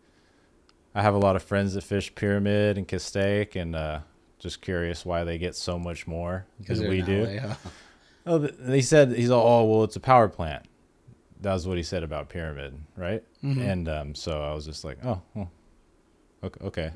[0.95, 4.01] I have a lot of friends that fish Pyramid and Castaic, and uh,
[4.41, 7.27] just curious why they get so much more than we do.
[7.27, 7.55] LA, huh?
[8.27, 10.67] Oh, they said he's all, oh well, it's a power plant.
[11.41, 13.23] That was what he said about Pyramid, right?
[13.43, 13.61] Mhm.
[13.67, 15.51] And um, so I was just like, oh, well,
[16.43, 16.65] okay.
[16.67, 16.91] okay.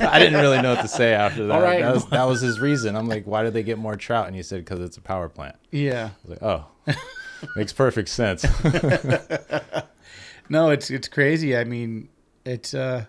[0.00, 1.54] I didn't really know what to say after that.
[1.54, 1.82] All right.
[1.82, 2.96] That was, that was his reason.
[2.96, 4.26] I'm like, why did they get more trout?
[4.26, 5.56] And he said because it's a power plant.
[5.70, 6.10] Yeah.
[6.12, 6.66] I was like, oh,
[7.56, 8.44] makes perfect sense.
[10.48, 11.56] no, it's it's crazy.
[11.56, 12.08] I mean,
[12.44, 13.04] it's uh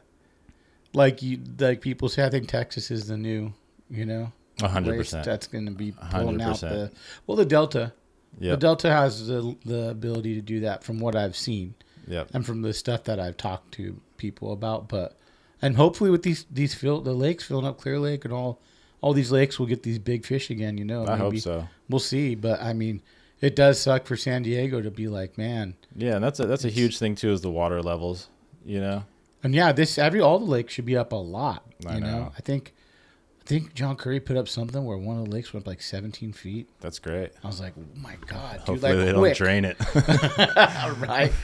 [0.93, 2.25] like you like people say.
[2.25, 3.54] I think Texas is the new,
[3.89, 5.25] you know, hundred percent.
[5.25, 6.91] That's going to be pulling out the
[7.27, 7.93] well, the Delta.
[8.39, 11.75] The Delta has the the ability to do that, from what I've seen.
[12.08, 12.30] Yep.
[12.34, 15.17] And from the stuff that I've talked to people about, but
[15.62, 18.60] and hopefully with these these fill the lakes filling up Clear Lake and all
[19.02, 20.78] all these lakes will get these big fish again.
[20.78, 21.67] You know, I hope so.
[21.89, 23.02] We'll see, but I mean,
[23.41, 26.65] it does suck for San Diego to be like, man, yeah, and that's a that's
[26.65, 28.30] a huge thing too is the water levels.
[28.65, 29.04] You know.
[29.43, 31.65] And yeah, this every all the lakes should be up a lot.
[31.88, 32.12] I you know?
[32.12, 32.32] know.
[32.38, 32.74] I think
[33.41, 35.82] I think John Curry put up something where one of the lakes went up like
[35.82, 36.69] 17 feet.
[36.80, 37.32] That's great.
[37.43, 39.38] I was like, oh my god, dude, Hopefully like they quick.
[39.38, 39.78] don't drain it.
[41.08, 41.32] right.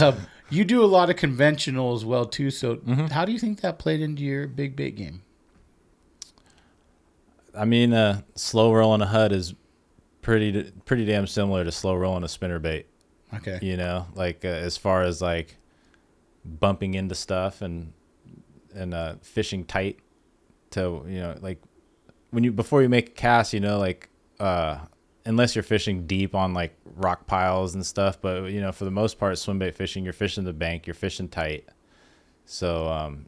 [0.00, 0.16] Um,
[0.50, 2.50] you do a lot of conventional as well too.
[2.50, 3.06] So Mm-hmm.
[3.06, 5.22] how do you think that played into your big bait game?
[7.56, 9.54] I mean, uh, slow rolling a HUD is
[10.22, 12.86] pretty pretty damn similar to slow rolling a spinner bait.
[13.34, 13.58] Okay.
[13.62, 15.56] You know, like uh, as far as like
[16.44, 17.92] bumping into stuff and
[18.74, 19.98] and uh, fishing tight
[20.70, 21.60] to you know like
[22.30, 24.08] when you before you make a cast, you know, like
[24.38, 24.78] uh,
[25.30, 28.90] unless you're fishing deep on like rock piles and stuff, but you know, for the
[28.90, 31.66] most part, swim bait fishing, you're fishing the bank, you're fishing tight.
[32.44, 33.26] So, um,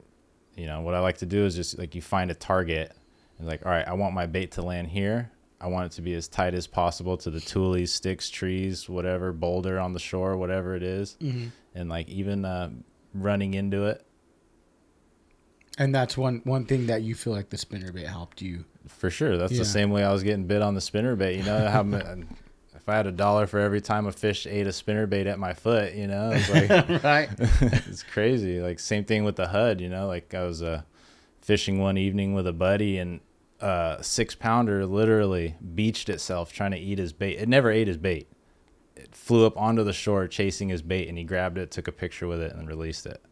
[0.57, 2.93] you know, what I like to do is just like you find a target
[3.39, 5.31] and like, all right, I want my bait to land here.
[5.61, 9.33] I want it to be as tight as possible to the tules, sticks, trees, whatever,
[9.33, 11.17] boulder on the shore, whatever it is.
[11.21, 11.53] Mhm.
[11.75, 12.69] and like even uh,
[13.15, 14.05] running into it
[15.79, 18.65] And that's one one thing that you feel like the spinner bait helped you.
[18.89, 19.37] For sure.
[19.37, 19.59] That's Yeah.
[19.61, 21.37] the same way I was getting bit on the spinner bait.
[21.39, 21.83] You know, how
[22.75, 25.39] if I had a dollar for every time a fish ate a spinner bait at
[25.39, 27.29] my foot, you know, it's like Right.
[27.39, 28.61] it's crazy.
[28.61, 29.81] Like same thing with the HUD.
[29.81, 30.83] You know, like I was uh,
[31.41, 33.21] fishing one evening with a buddy and.
[33.61, 37.39] Uh, six pounder literally beached itself trying to eat his bait.
[37.39, 38.27] It never ate his bait.
[38.97, 41.93] It flew up onto the shore chasing his bait, and he grabbed it, took a
[41.93, 43.23] picture with it, and released it.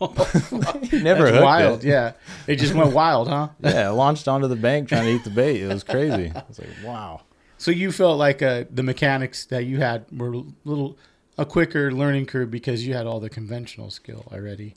[0.92, 1.84] never That's wild.
[1.84, 1.88] it.
[1.88, 2.12] Yeah.
[2.46, 3.48] It just went wild, huh?
[3.60, 5.62] yeah, it launched onto the bank trying to eat the bait.
[5.62, 6.32] It was crazy.
[6.34, 7.22] I was like, wow.
[7.58, 10.96] So you felt like uh, the mechanics that you had were a little
[11.36, 14.74] a quicker learning curve because you had all the conventional skill already.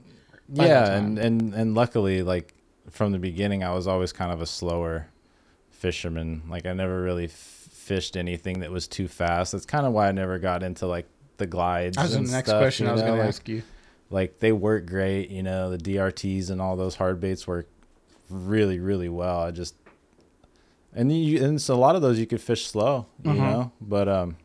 [0.54, 2.54] Yeah, and, and and luckily, like
[2.90, 5.08] from the beginning, I was always kind of a slower
[5.70, 6.44] fisherman.
[6.50, 9.52] Like I never really f- fished anything that was too fast.
[9.54, 11.08] That's kind of why I never got into like
[11.38, 11.98] the glides.
[11.98, 13.64] That was the next stuff, question I was know, gonna ask you.
[14.12, 17.68] Like they work great, you know, the DRTs and all those hard baits work
[18.30, 19.40] really, really well.
[19.40, 19.76] I just
[20.94, 23.38] and you and so a lot of those you could fish slow, you Mhm.
[23.38, 24.36] know, but um,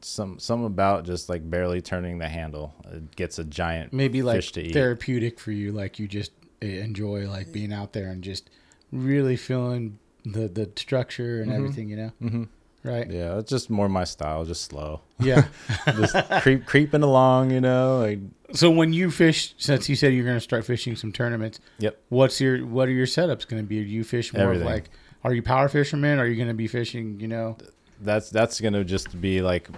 [0.00, 4.36] some some about just like barely turning the handle it gets a giant maybe like
[4.38, 4.72] fish to eat.
[4.72, 8.48] therapeutic for you like you just uh, enjoy like being out there and just
[8.90, 11.54] really feeling the the structure and Mhm.
[11.54, 12.48] everything you know Mhm.
[12.82, 15.00] Right Yeah, it's just more my style, just slow.
[15.18, 15.48] Yeah.
[15.86, 17.98] just creep creeping along, you know.
[17.98, 18.18] Like
[18.52, 22.00] so when you fish since you said you're going to start fishing some tournaments Yep.
[22.08, 24.66] what's your what are your setups going to be do you fish more Everything.
[24.66, 24.90] like
[25.22, 27.56] are you power fishermen are you going to be fishing you know
[28.00, 29.68] that's that's gonna just be like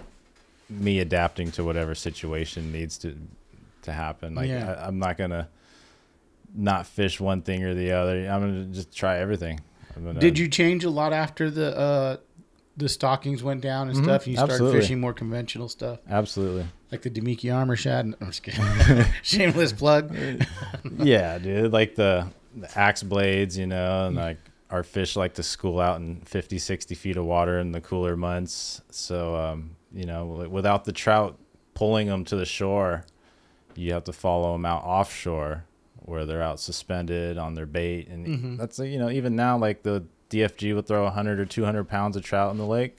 [0.69, 3.15] me adapting to whatever situation needs to
[3.83, 4.33] to happen.
[4.33, 4.73] Like Yeah.
[4.73, 5.49] I, I'm not gonna
[6.55, 8.27] not fish one thing or the other.
[8.27, 9.59] I'm gonna just try everything.
[9.95, 12.17] I'm gonna, did you change a lot after the uh
[12.75, 14.03] the stockings went down and Mhm.
[14.03, 16.65] stuff and you started fishing more conventional stuff Absolutely.
[16.91, 20.15] like the Damiki armor shad I'm just kidding shameless plug
[20.97, 21.71] yeah, dude.
[21.71, 24.37] Like the, the axe blades, you know, and like
[24.69, 28.15] our fish like to school out in 50, 60 feet of water in the cooler
[28.17, 28.81] months.
[28.89, 31.37] So, um, you know, without the trout
[31.75, 33.03] pulling them to the shore,
[33.75, 35.65] you have to follow them out offshore
[36.05, 38.07] where they're out suspended on their bait.
[38.09, 38.57] And Mhm.
[38.57, 40.03] that's, you know, even now, like the
[40.33, 42.95] DFG would throw 100 or 200 pounds of trout in the lake.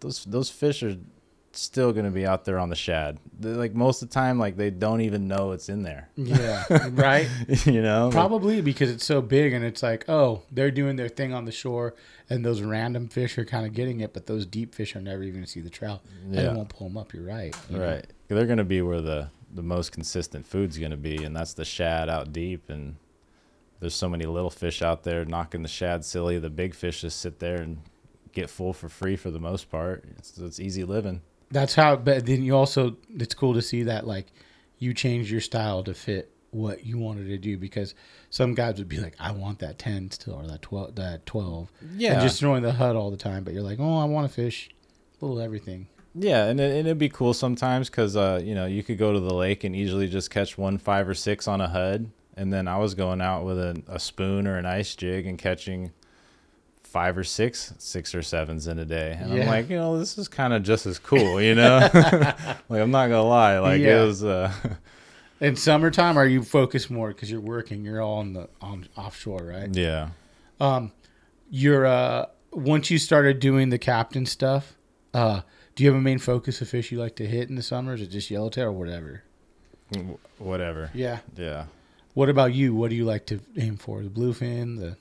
[0.00, 0.96] Those, those fish are
[1.52, 3.18] still going to be out there on the shad.
[3.38, 6.08] They're, like most of the time, like they don't even know it's in there.
[6.16, 7.28] Yeah, right.
[7.66, 11.08] you know, like- Probably because it's so big and it's like, oh, they're doing their
[11.10, 11.94] thing on the shore,
[12.30, 15.22] and those random fish are kind of getting it, but those deep fish are never
[15.22, 16.00] even going to see the trout.
[16.24, 16.42] And Yeah.
[16.42, 17.12] they won't pull them up.
[17.12, 17.54] You're right.
[17.70, 17.84] you know?
[17.86, 18.06] right.
[18.28, 21.52] They're going to be where the the most consistent food's going to be, and that's
[21.52, 22.70] the shad out deep.
[22.70, 22.96] And
[23.82, 26.38] there's so many little fish out there knocking the shad silly.
[26.38, 27.78] The big fish just sit there and
[28.32, 30.04] get full for free for the most part.
[30.18, 31.20] It's, it's easy living.
[31.50, 31.96] That's how.
[31.96, 34.28] But then you also, it's cool to see that like
[34.78, 37.96] you change your style to fit what you wanted to do because
[38.30, 41.72] some guys would be like, I want that ten still or that twelve, that twelve.
[41.96, 42.12] Yeah.
[42.12, 44.32] And just throwing the HUD all the time, but you're like, oh, I want to
[44.32, 44.70] fish,
[45.20, 45.88] a little everything.
[46.14, 49.12] Yeah, and, it, and it'd be cool sometimes because uh, you know you could go
[49.12, 52.52] to the lake and easily just catch one five or six on a hud, and
[52.52, 55.92] then I was going out with a, a spoon or an ice jig and catching
[56.82, 59.42] five or six six or sevens in a day, and Yeah.
[59.42, 61.78] I'm like, you know, this is kind of just as cool, you know.
[62.68, 64.02] like I'm not gonna lie, like Yeah.
[64.02, 64.24] it was.
[64.24, 64.52] Uh,
[65.40, 67.84] In summertime, are you focused more because you're working?
[67.84, 69.74] You're all on the on offshore, right?
[69.74, 70.10] yeah.
[70.60, 70.92] um
[71.50, 74.76] You're uh once you started doing the captain stuff,
[75.14, 75.40] uh,
[75.74, 78.00] do you have a main focus of fish you like to hit in the summers,
[78.02, 79.22] or just yellowtail or whatever?
[79.92, 80.90] w- Whatever.
[80.94, 81.20] Yeah.
[81.36, 81.64] Yeah.
[82.14, 82.74] What about you?
[82.74, 84.02] What do you like to aim for?
[84.02, 84.96] The bluefin, the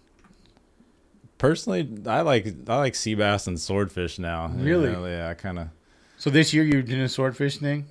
[1.37, 4.51] Personally, I like I like sea bass and swordfish now.
[4.55, 4.91] you Really?
[4.91, 5.69] know, Yeah, I kind of.
[6.17, 7.87] So this year you're doing a swordfish thing.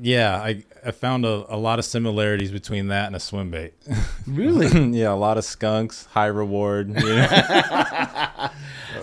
[0.00, 3.74] Yeah, I I found a, a lot of similarities between that and a swim bait.
[4.26, 4.68] Really?
[4.98, 6.88] yeah, a lot of skunks, high reward.
[6.90, 7.26] You know?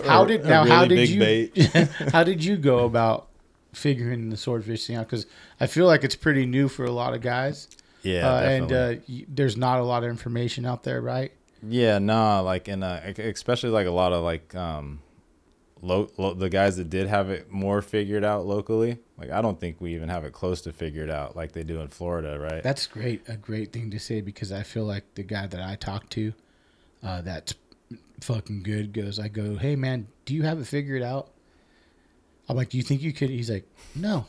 [0.06, 0.64] how did a now?
[0.64, 1.88] how really did you?
[2.12, 3.28] how did you go about
[3.72, 5.06] figuring the swordfish thing out?
[5.06, 5.26] Because
[5.60, 7.68] I feel like it's pretty new for a lot of guys.
[8.04, 11.32] Yeah, uh, and uh, y- there's not a lot of information out there, right?
[11.66, 15.00] yeah, nah, like and uh, especially like a lot of like um,
[15.82, 18.98] lo- lo- the guys that did have it more figured out locally.
[19.16, 21.80] Like I don't think we even have it close to figured out like they do
[21.80, 22.62] in Florida, right?
[22.62, 23.22] That's great.
[23.28, 26.32] A great thing to say because I feel like the guy that I talk to,
[27.02, 27.54] uh, that's
[28.20, 28.92] fucking good.
[28.92, 31.30] Goes, I go, hey man, do you have it figured out?
[32.48, 33.30] I'm like, do you think you could?
[33.30, 34.26] He's like, no,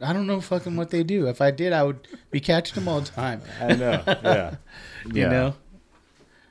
[0.00, 1.26] I don't know fucking what they do.
[1.28, 3.42] If I did, I would be catching them all the time.
[3.60, 4.02] I know.
[4.06, 4.54] Yeah.
[5.06, 5.28] You Yeah.
[5.28, 5.54] know.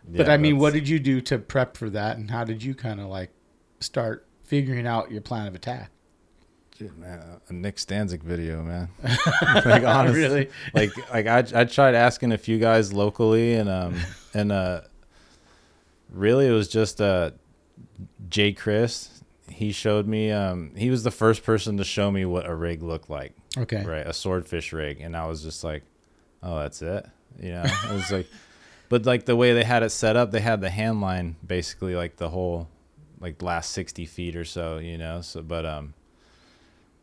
[0.09, 2.73] But I mean, what did you do to prep for that, and how did you
[2.73, 3.29] kind of like
[3.81, 5.91] start figuring out your plan of attack?
[6.77, 8.87] Dude, man, a Nick Stanczyk video, man.
[9.65, 10.49] like honestly, Really?
[10.73, 13.95] like like I I tried asking a few guys locally, and um
[14.33, 14.81] and uh,
[16.09, 17.31] really it was just uh,
[18.29, 19.16] Jay Chris.
[19.49, 20.31] He showed me.
[20.31, 23.33] Um, he was the first person to show me what a rig looked like.
[23.57, 23.83] Okay.
[23.83, 25.83] Right, a swordfish rig, and I was just like,
[26.43, 27.05] oh, that's it.
[27.39, 28.27] You know, it was like,
[28.89, 31.95] but like the way they had it set up, they had the hand line basically
[31.95, 32.67] like the whole
[33.19, 35.21] like last 60 feet or so, you know.
[35.21, 35.93] So, but um,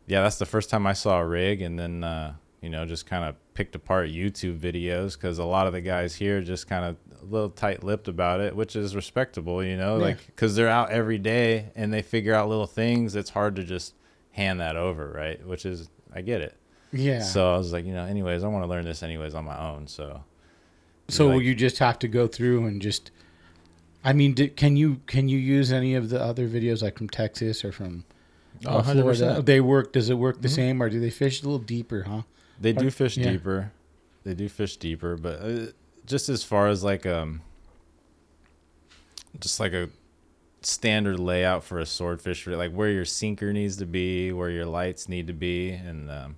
[0.07, 3.07] yeah, that's the first time I saw a rig, and then uh, you know, just
[3.07, 6.85] kind of picked apart YouTube videos because a lot of the guys here just kind
[6.85, 10.05] of a little tight-lipped about it, which is respectable, you know, Yeah.
[10.05, 13.15] like because they're out every day and they figure out little things.
[13.15, 13.95] It's hard to just
[14.33, 15.45] hand that over, right?
[15.47, 16.57] Which is I get it.
[16.93, 17.21] Yeah.
[17.23, 19.59] So I was like, you know, anyways, I want to learn this anyways on my
[19.59, 19.87] own.
[19.87, 20.25] So
[21.09, 23.11] So like- you just have to go through and just.
[24.07, 27.65] I mean, can you can you use any of the other videos like from Texas
[27.65, 28.05] or from
[28.67, 28.93] uh, Oh, 100%.
[29.17, 29.43] Florida?
[29.43, 29.93] They work.
[29.95, 30.55] Does it work the mm-hmm.
[30.55, 32.03] same, or do they fish a little deeper?
[32.03, 32.23] Huh?
[32.61, 33.33] They do fish yeah.
[33.33, 33.73] deeper.
[34.25, 35.67] They do fish deeper, but uh,
[36.07, 37.43] just as far as like um,
[39.41, 39.89] just like a
[40.63, 45.09] standard layout for a swordfish, like where your sinker needs to be, where your lights
[45.09, 46.37] need to be, and um,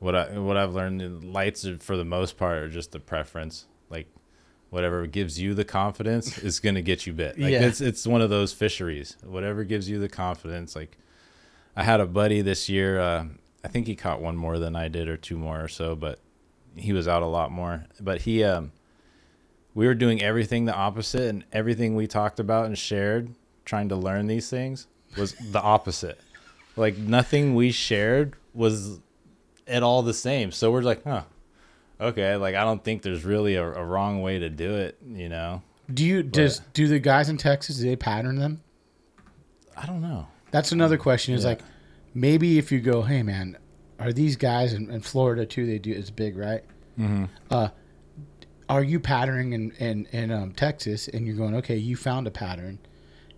[0.00, 3.00] what I what I've learned, uh, lights are, for the most part are just a
[3.00, 3.66] preference.
[3.88, 4.08] Like
[4.70, 7.38] whatever gives you the confidence is gonna get you bit.
[7.38, 7.62] Like Yeah.
[7.62, 9.16] it's it's one of those fisheries.
[9.24, 10.74] Whatever gives you the confidence.
[10.74, 10.98] Like
[11.76, 12.98] I had a buddy this year.
[12.98, 13.26] Uh,
[13.66, 16.20] I think he caught one more than I did, or two more or so, but
[16.76, 17.86] he was out a lot more.
[18.00, 18.70] But he, um,
[19.74, 23.96] we were doing everything the opposite, and everything we talked about and shared, trying to
[23.96, 24.86] learn these things,
[25.18, 26.20] was the opposite.
[26.76, 29.00] Like nothing we shared was
[29.66, 30.52] at all the same.
[30.52, 31.22] So we're like, huh,
[32.00, 32.36] okay.
[32.36, 34.96] Like I don't think there's really a, a wrong way to do it.
[35.04, 35.62] You know?
[35.92, 38.62] Do you does do the guys in Texas do they pattern them?
[39.76, 40.28] I don't know.
[40.52, 41.34] That's another question.
[41.34, 41.62] Is like
[42.16, 43.56] maybe if you go, hey man,
[44.00, 45.66] are these guys in, in Florida too?
[45.66, 46.64] They do it's big, right?
[46.98, 47.26] Mm-hmm.
[47.50, 47.68] Uh,
[48.68, 52.30] are you patterning in in, in um, Texas and you're going, okay, you found a
[52.30, 52.78] pattern,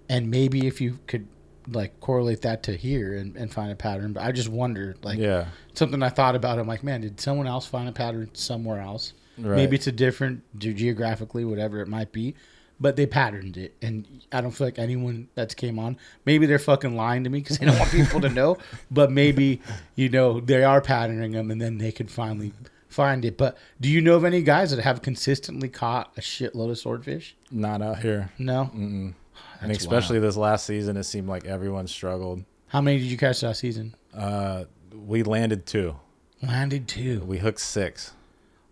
[0.09, 1.26] and maybe if you could
[1.70, 4.14] like correlate that to here and, and find a pattern.
[4.14, 5.49] But I just wonder, like, Yeah.
[5.74, 6.59] something I thought about.
[6.59, 9.12] I'm like, man, did someone else find a pattern somewhere else?
[9.37, 9.55] Right.
[9.57, 12.35] Maybe it's a different ge- geographically, whatever it might be,
[12.81, 15.97] but they patterned it, and I don't feel like anyone that's came on.
[16.24, 18.57] Maybe they're fucking lying to me because they don't want people to know.
[18.91, 19.61] But maybe
[19.97, 22.53] you know they are patterning them, and then they can finally
[22.89, 23.37] find it.
[23.37, 27.37] But do you know of any guys that have consistently caught a shitload of swordfish?
[27.51, 28.31] Not out here.
[28.39, 28.70] No.
[28.72, 29.14] and
[29.61, 32.45] That's especially this last season, it seemed like everyone struggled.
[32.68, 33.95] How many did you catch last season?
[34.14, 34.64] Uh,
[35.07, 35.97] we landed two.
[36.43, 37.20] Landed two.
[37.20, 38.12] We hooked six.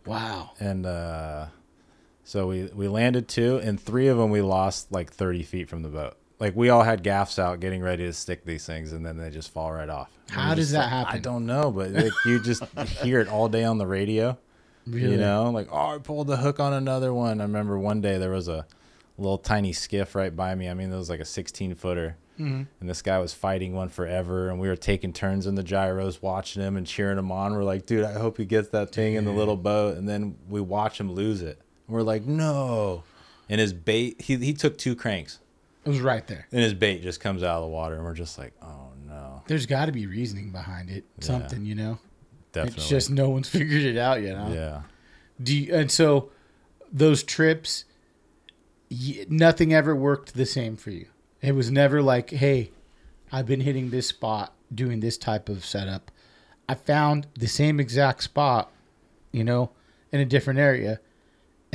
[0.07, 0.53] Wow.
[0.61, 1.47] and uh,
[2.27, 5.83] So we we landed two, and three of them we lost like 30 feet from
[5.83, 6.17] the boat.
[6.41, 9.31] Like we all had gaffs out, getting ready to stick these things, and then they
[9.31, 10.11] just fall right off.
[10.29, 11.15] How does that like, happen?
[11.15, 12.65] I don't know, but like, you just
[13.01, 14.37] hear it all day on the radio.
[14.89, 15.13] Really?
[15.13, 17.41] You know, like oh, I pulled the hook on another one.
[17.41, 18.67] I remember one day there was a
[19.19, 20.69] little tiny skiff right by me.
[20.69, 22.63] I mean, it was like a 16 footer, Mm-hmm.
[22.81, 26.21] and this guy was fighting one forever, and we were taking turns in the gyros,
[26.21, 27.55] watching him and cheering him on.
[27.55, 30.37] We're like, dude, I hope he gets that thing in the little boat, and then
[30.49, 31.59] we watch him lose it.
[31.89, 33.05] We're like, no,
[33.49, 35.39] and his bait, he he took two cranks,
[35.85, 36.47] It was right there.
[36.53, 39.43] and his bait just comes out of the water, and we're just like, oh no,
[39.47, 41.05] There's got to be reasoning behind it.
[41.21, 41.99] Something, you know.
[42.53, 44.37] definitely, It's just no one's figured it out yet.
[44.37, 44.51] Huh?
[44.53, 44.83] yeah.
[45.43, 46.31] Do you, and so
[46.93, 47.85] those trips,
[48.91, 51.07] y- nothing ever worked the same for you.
[51.43, 52.71] It was never like, hey,
[53.31, 56.11] I've been hitting this spot doing this type of setup.
[56.69, 58.73] I found the same exact spot,
[59.31, 59.71] you know,
[60.11, 60.99] in a different area,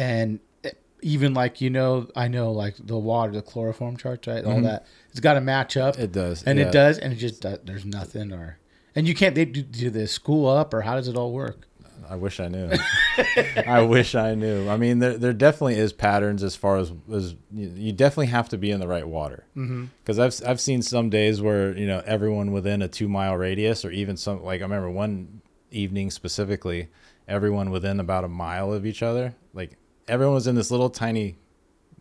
[0.01, 0.71] and eh,
[1.01, 4.43] even like you know, I know like the water, the chlorophyll charts, right?
[4.43, 4.63] All mm-hmm.
[4.63, 5.99] that it's got to match up.
[5.99, 6.67] It does, and yeah.
[6.67, 8.57] it does, and it just does, there's nothing or.
[8.93, 9.35] And you can't.
[9.35, 11.65] They do, do the school up, or how does it all work?
[12.09, 12.69] I wish I knew.
[13.65, 14.67] I wish I knew.
[14.67, 18.49] I mean, there there definitely is patterns as far as as you, you definitely have
[18.49, 19.45] to be in the right water.
[19.55, 19.85] Mm-hmm.
[20.03, 23.85] Because I've I've seen some days where you know everyone within a two mile radius,
[23.85, 26.89] or even some like I remember one evening specifically,
[27.29, 29.35] everyone within about a mile of each other.
[29.53, 29.77] Like
[30.07, 31.37] everyone was in this little tiny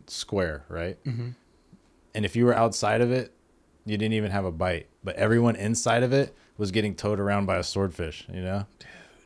[0.07, 1.01] square, right?
[1.03, 1.29] Mm-hmm.
[2.13, 3.33] And if you were outside of it,
[3.85, 4.87] you didn't even have a bite.
[5.03, 8.27] But everyone inside of it was getting towed around by a swordfish.
[8.31, 8.65] You know.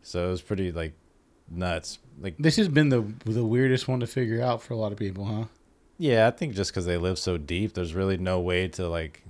[0.03, 0.93] So it was pretty like
[1.49, 1.99] nuts.
[2.19, 4.97] Like This has been the the weirdest one to figure out for a lot of
[4.97, 5.45] people, huh?
[5.97, 9.23] yeah, I think just because they live so deep, there's really no way to like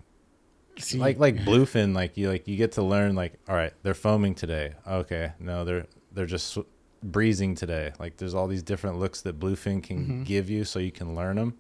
[0.77, 1.95] See, like like bluefin.
[1.95, 4.73] Like you like you get to learn like all right, they're foaming today.
[4.85, 6.67] Okay, no, they're they're just sw-
[7.11, 7.93] breezing today.
[7.99, 10.23] Like there's all these different looks that bluefin can Mm-hmm.
[10.23, 11.57] give you, so you can learn them.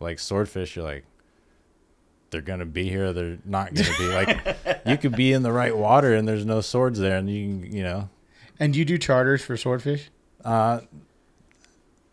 [0.00, 1.04] Like swordfish, you're like
[2.30, 3.12] they're gonna be here.
[3.12, 4.56] They're not gonna be like
[4.86, 7.72] you could be in the right water and there's no swords there, and you can
[7.72, 8.08] you know
[8.58, 10.10] and you do charters for swordfish?
[10.44, 10.80] Uh,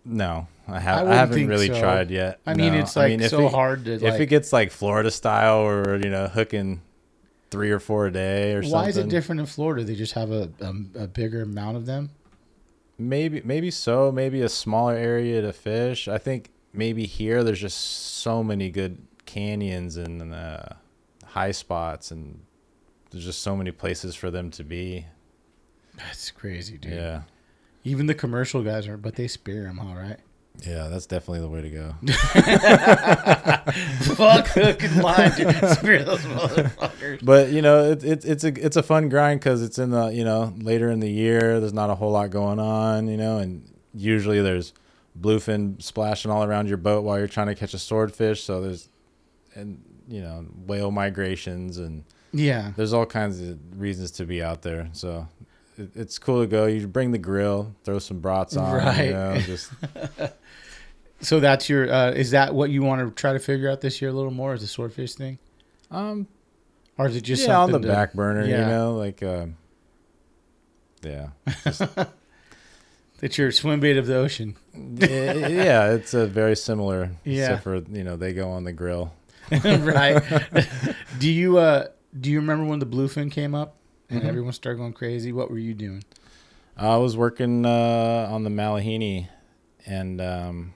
[0.06, 1.08] no, I I have.
[1.08, 1.80] I, haven't really so.
[1.80, 2.40] tried yet.
[2.46, 2.80] I mean, No.
[2.80, 5.98] it's, like, if so it- hard to, If like- it gets like Florida style, or
[5.98, 6.82] you know, hooking
[7.52, 8.80] three or four a day or something.
[8.80, 9.84] Why is it different in Florida?
[9.84, 12.12] They just have a a, a bigger amount of them.
[13.00, 14.12] Maybe, maybe so.
[14.12, 16.08] Maybe a smaller area to fish.
[16.08, 20.64] I think maybe here there's just so many good canyons and uh,
[21.26, 22.42] high spots, and
[23.10, 25.06] there's just so many places for them to be.
[25.98, 26.94] That's crazy, dude.
[26.94, 27.22] Yeah,
[27.84, 30.20] Even the commercial guys are, but they spear them, all right.
[30.66, 31.94] Yeah, that's definitely the way to go.
[34.16, 35.56] Fuck hook and line, dude.
[35.78, 37.24] Spear those motherfuckers.
[37.24, 40.08] but you know it, it, it's a it's a fun grind because it's in the
[40.08, 43.38] you know later in the year there's not a whole lot going on you know
[43.38, 44.74] and usually there's
[45.20, 48.90] bluefin splashing all around your boat while you're trying to catch a swordfish so there's
[49.56, 52.72] and you know whale migrations and Yeah.
[52.76, 55.28] there's all kinds of reasons to be out there so
[55.80, 59.06] it, it's cool to go you bring the grill throw some brats on Right.
[59.08, 59.72] you know just
[61.22, 61.92] So that's your.
[61.92, 64.32] Uh, is that what you want to try to figure out this year a little
[64.32, 64.54] more?
[64.54, 65.38] Is the swordfish thing,
[65.92, 66.28] um
[66.98, 68.62] or is it just yeah on the to- back burner Yeah.
[68.62, 69.58] you know like um
[71.04, 71.30] yeah
[73.22, 74.56] It's your swim bait of the ocean.
[74.74, 77.12] yeah, it's a very similar.
[77.26, 77.42] Yeah.
[77.56, 79.12] Except for you know they go on the grill.
[79.52, 80.24] right.
[81.20, 83.76] do you uh do you remember when the bluefin came up
[84.10, 84.28] and Mm-hmm.
[84.30, 85.32] everyone started going crazy?
[85.32, 86.04] What were you doing?
[86.78, 89.28] I was working uh, on the Malihini,
[89.86, 90.74] and um,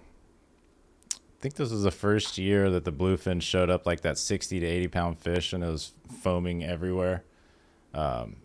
[1.14, 4.60] I think this was the first year that the bluefin showed up like that sixty
[4.60, 7.24] to eighty pound fish, and it was foaming everywhere.
[7.94, 8.38] Um,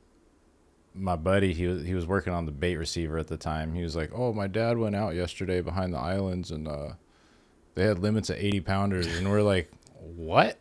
[0.94, 3.74] my buddy, he was he was working on the bait receiver at the time.
[3.74, 6.92] He was like, "Oh, my dad went out yesterday behind the islands, and uh,
[7.74, 9.70] they had limits of eighty pounders," and we're like,
[10.00, 10.58] "What?"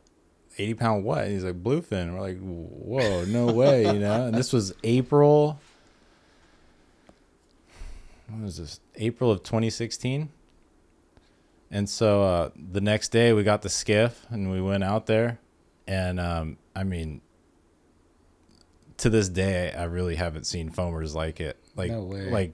[0.58, 1.24] 80 pound what?
[1.24, 2.14] And he's like, bluefin.
[2.14, 4.26] We're like, whoa, no way, you know?
[4.28, 5.60] And this was April.
[8.30, 8.80] What was this?
[8.96, 10.30] April of 2016.
[11.70, 15.40] And so uh, the next day we got the skiff and we went out there.
[15.88, 17.22] And um, I mean,
[18.98, 21.58] to this day, I really haven't seen foamers like it.
[21.76, 22.30] Like, No way.
[22.30, 22.54] like,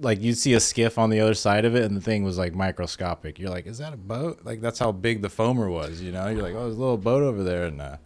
[0.00, 2.38] like you'd see a skiff on the other side of it, and the thing was
[2.38, 3.38] like microscopic.
[3.38, 4.40] You're like, is that a boat?
[4.44, 6.00] Like that's how big the foamer was.
[6.00, 7.96] You know, you're like, oh, there's a little boat over there, and uh,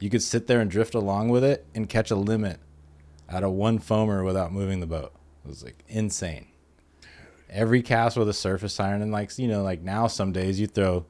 [0.00, 2.60] you could sit there and drift along with it and catch a limit
[3.28, 5.12] out of one foamer without moving the boat.
[5.44, 6.46] It was like insane.
[7.50, 10.66] Every cast with a surface iron, and like you know, like now some days you
[10.66, 11.06] throw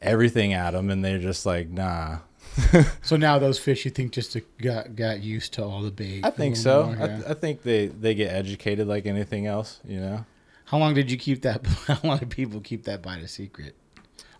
[0.00, 2.18] everything at them, and they're just like, nah.
[3.02, 6.24] So now those fish, you think, just got got used to all the bait?
[6.24, 6.86] I think so.
[6.86, 7.22] more, I, yeah.
[7.28, 9.80] I think they they get educated like anything else.
[9.86, 10.26] You know.
[10.66, 11.66] How long did you keep that?
[11.86, 13.74] How long did people keep that bite a secret?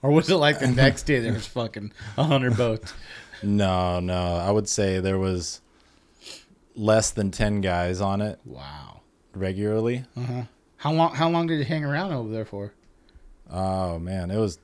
[0.03, 2.93] Or was it like the next day there was fucking a hundred boats?
[3.45, 4.37] No, no.
[4.37, 5.61] I would say there was
[6.77, 9.01] less than ten guys on it Wow.
[9.35, 10.05] regularly.
[10.17, 10.43] Uh huh.
[10.77, 11.15] How long?
[11.15, 12.73] How long did it hang around over there for?
[13.51, 14.59] Oh man, it was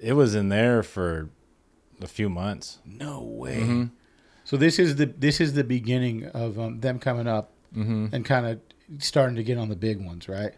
[0.00, 1.28] it was in there for
[2.02, 2.78] a few months.
[2.84, 3.88] No way.
[4.44, 7.50] So this is the this is the beginning of um, them coming up
[8.12, 8.60] and kind of
[8.98, 10.52] starting to get on the big ones, right?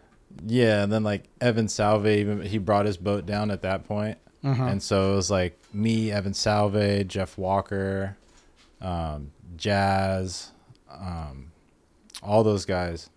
[0.45, 4.17] Yeah, and then like Evan Salve, even he brought his boat down at that point.
[4.43, 8.17] and so it was like me, Evan Salve, Jeff Walker,
[8.81, 10.51] um, Jazz,
[10.91, 11.51] um,
[12.21, 13.09] all those guys,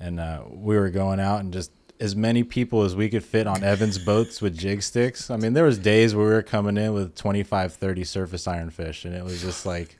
[0.00, 1.70] and uh, we were going out and just
[2.00, 5.30] as many people as we could fit on Evan's boats with jig sticks.
[5.30, 8.70] I mean, there was days where we were coming in with 25, 30 surface iron
[8.70, 9.98] fish, and it was just like,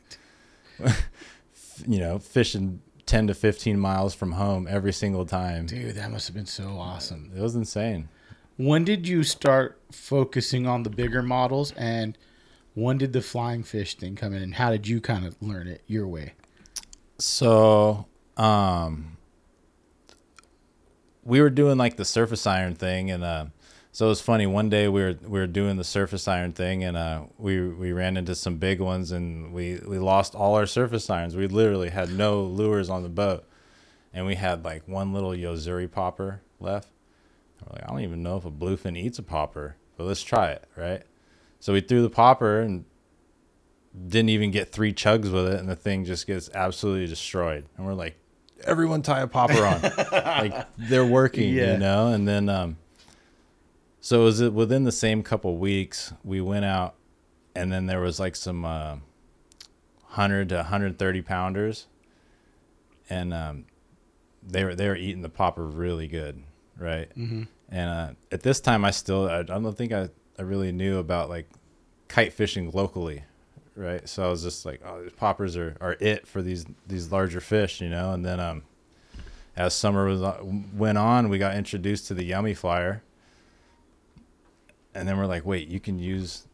[1.86, 5.66] you know, fishing 10 to 15 miles from home every single time.
[5.66, 7.30] Dude, that must have been so awesome.
[7.36, 8.08] It was insane.
[8.56, 12.16] When did you start focusing on the bigger models, and
[12.74, 15.66] when did the flying fish thing come in, and how did you kind of learn
[15.66, 16.34] it your way?
[17.18, 19.18] So, um,
[21.24, 23.46] we were doing like the surface iron thing, and uh,
[23.92, 24.46] so it was funny.
[24.46, 27.92] One day we were we were doing the surface iron thing, and uh, we we
[27.92, 31.36] ran into some big ones, and we we lost all our surface irons.
[31.36, 33.44] We literally had no lures on the boat,
[34.12, 36.88] and we had like one little Yo-Zuri popper left.
[37.66, 40.50] We're like, I don't even know if a bluefin eats a popper, but let's try
[40.50, 41.02] it, right?
[41.58, 42.86] So we threw the popper and
[44.08, 47.66] didn't even get three chugs with it, and the thing just gets absolutely destroyed.
[47.76, 48.16] And we're like,
[48.64, 49.82] everyone tie a popper on,
[50.12, 51.72] like they're working, Yeah.
[51.72, 52.08] you know.
[52.08, 52.76] And then, um,
[54.00, 56.94] so it was within the same couple weeks we went out,
[57.54, 58.96] and then there was like some uh,
[60.06, 61.86] hundred to hundred thirty pounders,
[63.08, 63.64] and um,
[64.42, 66.42] they were they were eating the popper really good,
[66.78, 67.08] right?
[67.16, 67.42] Mm-hmm.
[67.68, 70.08] And uh, at this time, I still I, I don't think I,
[70.38, 71.48] I really knew about like
[72.08, 73.24] kite fishing locally,
[73.80, 74.08] right?
[74.08, 77.40] So I was just like, oh, these poppers are, are it for these these larger
[77.40, 78.12] fish, you know.
[78.12, 78.62] And then um,
[79.56, 80.20] as summer was
[80.74, 83.02] went on, we got introduced to the Yummee Flyer,
[84.94, 86.46] and then we're like, wait, you can use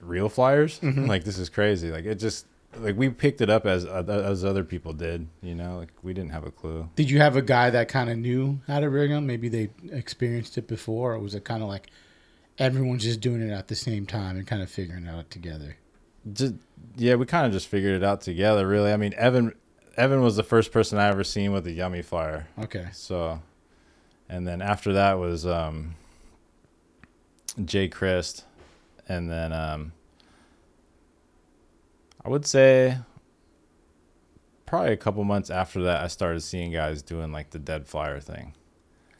[0.00, 0.80] real flyers?
[0.82, 1.90] Like this is crazy.
[1.90, 2.46] Like it just
[2.78, 5.78] like we picked it up as as other people did, you know.
[5.78, 6.88] Like we didn't have a clue.
[6.96, 9.26] Did you have a guy that kind of knew how to rig them?
[9.26, 11.90] Maybe they experienced it before, or was it kind of like
[12.58, 15.76] everyone's just doing it at the same time and kind of figuring it out together?
[16.32, 16.54] Just
[16.96, 18.66] yeah, we kind of just figured it out together.
[18.66, 19.54] Really, I mean, Evan
[19.96, 22.48] Evan was the first person I ever seen with a Yummee Flyer.
[22.58, 22.88] Okay.
[22.92, 23.40] So,
[24.28, 25.94] and then after that was um,
[27.64, 28.44] Jay Christ,
[29.08, 29.92] and then um,
[32.24, 32.98] I would say
[34.66, 38.20] probably a couple months after that, I started seeing guys doing like the dead flyer
[38.20, 38.52] thing.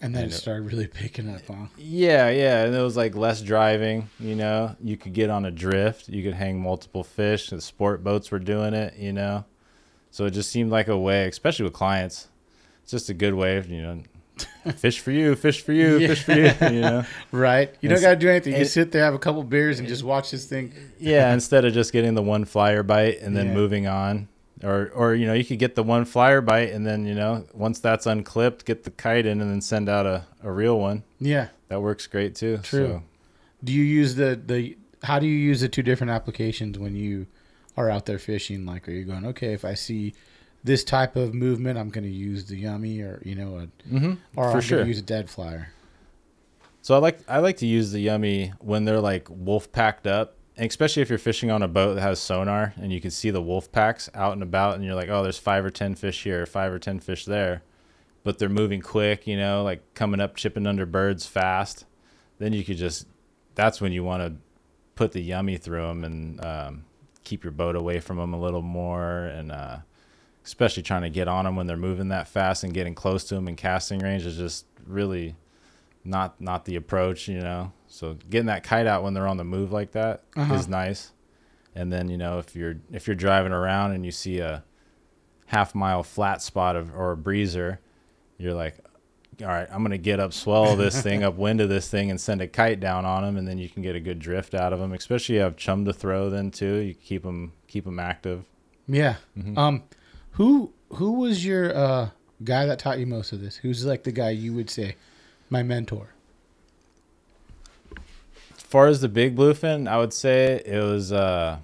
[0.02, 1.66] And then And it started really picking up, huh?
[1.78, 4.10] Yeah, yeah, and it was like less driving.
[4.20, 6.08] You know, you could get on a drift.
[6.08, 7.48] You could hang multiple fish.
[7.50, 8.94] The sport boats were doing it.
[8.98, 9.44] You know,
[10.10, 12.28] so it just seemed like a way, especially with clients.
[12.82, 14.02] It's just a good way of you know,
[14.76, 16.08] fish for you, fish for you, Yeah.
[16.08, 16.52] fish for you.
[16.74, 17.74] You know, Right?
[17.80, 18.52] You don't got to do anything.
[18.52, 20.72] You it- just sit there, have a couple beers, and just watch this thing.
[20.98, 21.32] yeah.
[21.32, 23.54] Instead of just getting the one flyer bite and then Yeah.
[23.54, 24.28] moving on,
[24.64, 27.44] or or you know, you could get the one flyer bite and then you know,
[27.52, 31.02] once that's unclipped, get the kite in and then send out a, a real one.
[31.20, 31.48] Yeah.
[31.68, 32.58] That works great too.
[32.62, 32.86] True.
[32.86, 33.02] So.
[33.64, 34.76] Do you use the the?
[35.02, 37.26] How do you use the two different applications when you
[37.76, 38.64] are out there fishing?
[38.66, 39.52] Like, are you going okay?
[39.52, 40.14] If I see
[40.64, 44.14] this type of movement, I'm going to use the Yummee, or you know, a, Mm-hmm.
[44.36, 44.78] or For I'm sure.
[44.78, 45.68] going to use a dead flyer.
[46.82, 50.35] So I like I like to use the yummy when they're like wolf packed up,
[50.58, 53.42] especially if you're fishing on a boat that has sonar and you can see the
[53.42, 56.46] wolf packs out and about, and you're like, oh, there's five or ten fish here,
[56.46, 57.62] five or ten fish there,
[58.24, 61.84] but they're moving quick, you know, like coming up, chipping under birds fast.
[62.38, 63.06] Then you could just
[63.54, 64.40] that's when you want to
[64.94, 66.84] put the Yummee through them and um,
[67.24, 69.78] keep your boat away from them a little more, and uh,
[70.44, 73.34] especially trying to get on them when they're moving that fast and getting close to
[73.34, 75.34] them in casting range is just really
[76.04, 77.72] not not the approach, you know.
[77.88, 80.62] So getting that kite out when they're on the move like that is Uh-huh.
[80.68, 81.12] nice.
[81.74, 84.64] And then you know if you're if you're driving around and you see a
[85.46, 87.78] half mile flat spot of or a breezer,
[88.38, 88.78] you're like,
[89.42, 92.40] all right, I'm gonna get up swell this thing, upwind of this thing, and send
[92.40, 94.78] a kite down on them, and then you can get a good drift out of
[94.80, 94.92] them.
[94.92, 96.76] Especially you have chum to throw then too.
[96.76, 98.44] You keep them keep them active.
[98.88, 99.16] Yeah.
[99.38, 99.58] Mm-hmm.
[99.58, 99.82] Um,
[100.32, 102.08] who who was your uh
[102.42, 103.56] guy that taught you most of this?
[103.56, 104.96] Who's like the guy you would say,
[105.50, 106.08] my mentor?
[108.68, 111.58] Far as the big bluefin, I would say it was uh,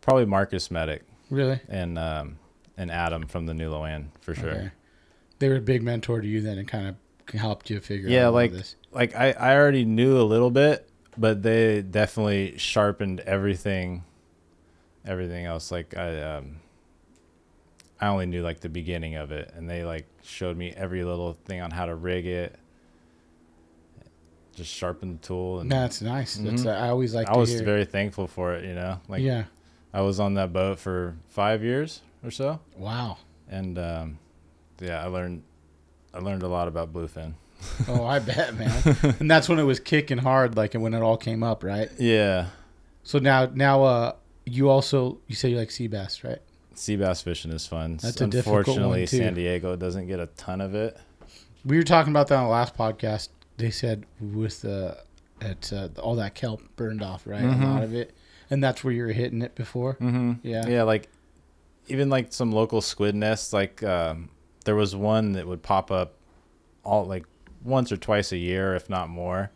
[0.00, 1.02] probably Marcus Medic.
[1.30, 1.58] Really?
[1.68, 2.38] and um,
[2.76, 4.50] and Adam from the New Lo-An for sure.
[4.50, 4.70] Okay.
[5.38, 6.96] They were a big mentor to you then, and kind of
[7.34, 8.76] helped you figure yeah, out like this?
[8.92, 14.04] like I I already knew a little bit, but they definitely sharpened everything,
[15.04, 15.70] everything else.
[15.70, 16.56] Like I um,
[18.00, 21.32] I only knew like the beginning of it, and they like showed me every little
[21.44, 22.58] thing on how to rig it.
[24.54, 26.36] Just sharpen the tool, and That's nice.
[26.36, 26.74] That's Mhm.
[26.80, 27.28] I always like.
[27.28, 27.62] I was hear.
[27.64, 28.64] very thankful for it.
[28.64, 29.44] You know, like yeah.
[29.92, 33.18] I was on that boat for five years or so, Wow.
[33.48, 34.18] and um,
[34.80, 35.42] yeah, I learned
[36.12, 37.34] I learned a lot about bluefin.
[37.88, 38.96] Oh, I bet, man.
[39.20, 41.88] and that's when it was kicking hard, like when it all came up, right?
[41.98, 42.48] Yeah,
[43.04, 44.12] So now, now, uh,
[44.44, 46.40] you also you say you like sea bass, right?
[46.74, 47.98] sea bass fishing is fun.
[48.02, 49.18] That's a difficult one, Unfortunately, too.
[49.18, 50.96] San Diego doesn't get a ton of it.
[51.64, 53.28] We were talking about that on the last podcast.
[53.56, 54.98] They said with the
[55.40, 57.42] at uh, all that kelp burned off, right?
[57.42, 57.62] Mhm.
[57.62, 58.14] A lot of it,
[58.50, 59.94] and that's where you were hitting it before.
[59.94, 60.32] Mm-hmm.
[60.42, 60.66] Yeah.
[60.66, 61.08] yeah, like
[61.88, 63.52] even like some local squid nests.
[63.52, 64.30] Like um,
[64.64, 66.14] there was one that would pop up
[66.84, 67.24] all like
[67.62, 69.50] once or twice a year, if not more.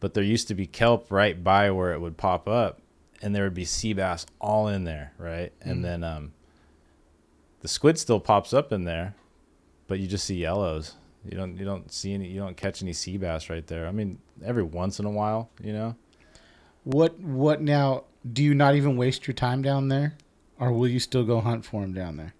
[0.00, 2.80] But there used to be kelp right by where it would pop up,
[3.22, 5.52] and there would be sea bass all in there, right?
[5.60, 5.82] And Mm.
[5.82, 6.32] then um,
[7.60, 9.14] the squid still pops up in there,
[9.88, 10.94] but you just see yellows.
[11.30, 13.86] You don't you don't see any you don't catch any sea bass right there.
[13.86, 15.96] I mean, every once in a while, you know.
[16.84, 18.04] What what now?
[18.30, 20.16] Do you not even waste your time down there,
[20.58, 22.34] or will you still go hunt for them down there?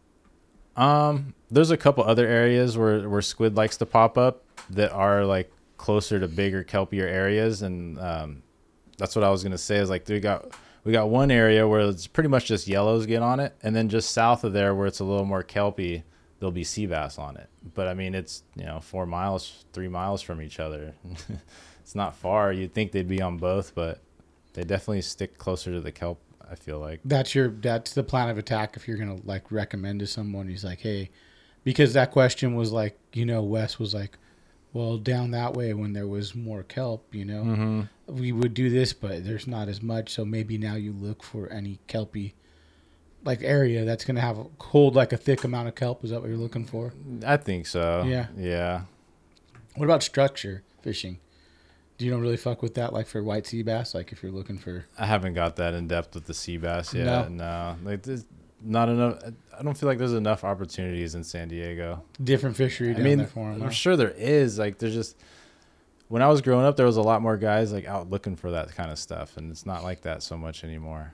[0.77, 5.25] Um, there's a couple other areas where where squid likes to pop up that are
[5.25, 8.43] like closer to bigger kelpier areas, and um,
[8.97, 10.53] that's what I was gonna say is like we got
[10.85, 13.89] we got one area where it's pretty much just yellows get on it, and then
[13.89, 16.03] just south of there where it's a little more kelpy,
[16.39, 17.49] there'll be sea bass on it.
[17.75, 20.95] But I mean, it's you know four miles, three miles from each other.
[21.81, 22.53] it's not far.
[22.53, 24.01] You'd think they'd be on both, but
[24.55, 26.21] they definitely stick closer to the kelp.
[26.51, 27.01] I feel like.
[27.05, 30.49] That's your that's the plan of attack if you're gonna like recommend to someone.
[30.49, 31.11] He's like, hey,
[31.63, 34.17] because that question was like, you know, Wes was like,
[34.73, 37.83] well, down that way when there was more kelp, you know, Mm-hmm.
[38.17, 40.11] we would do this, but there's not as much.
[40.15, 42.33] So maybe now you look for any kelpy
[43.25, 46.05] like area that's gonna have hold like a thick amount of kelp.
[46.05, 46.93] Is that what you're looking for?
[47.27, 48.05] I think so.
[48.07, 48.27] Yeah.
[48.37, 48.83] Yeah.
[49.77, 51.19] What about structure fishing?
[51.99, 53.95] Do you don't really fuck with that, like for white sea bass?
[53.95, 56.95] Like if you're looking for I haven't got that in depth with the sea bass
[56.95, 57.05] yet.
[57.05, 57.29] No.
[57.29, 58.25] No, like there's
[58.63, 59.19] not enough.
[59.59, 62.03] I don't feel like there's enough opportunities in San Diego.
[62.23, 63.63] different fishery I mean, there for them.
[63.63, 64.59] I'm sure there is.
[64.59, 65.17] Like, there's just
[66.09, 68.51] when I was growing up, there was a lot more guys like out looking for
[68.53, 71.13] that kind of stuff, and it's not like that so much anymore.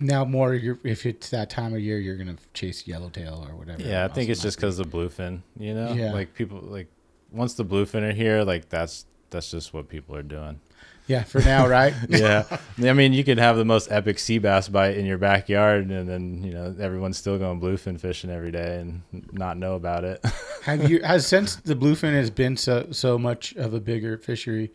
[0.00, 3.82] Now more, you're, if it's that time of year, you're gonna chase yellowtail or whatever.
[3.82, 5.42] Yeah, I think it's just because of bluefin.
[5.58, 6.12] You know, Yeah.
[6.12, 6.88] like people like
[7.30, 10.60] once the bluefin are here, like that's that's just what people are doing.
[11.06, 11.92] Yeah, for now, right?
[12.08, 12.44] yeah.
[12.80, 16.08] I mean, you could have the most epic sea bass bite in your backyard, and
[16.08, 20.24] then you know everyone's still going bluefin fishing every day and not know about it.
[20.62, 24.70] have you has since the bluefin has been so so much of a bigger fishery?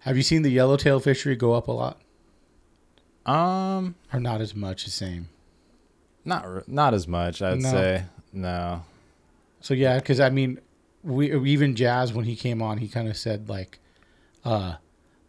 [0.00, 2.00] Have you seen the yellowtail fishery go up a lot,
[3.30, 4.84] um, or not as much?
[4.84, 5.28] The same.
[6.24, 7.70] not not as much, I'd No.
[7.70, 8.04] say.
[8.32, 8.82] No.
[9.60, 10.58] So yeah, because I mean,
[11.02, 13.78] we even Jazz when he came on, he kind of said like,
[14.44, 14.74] uh,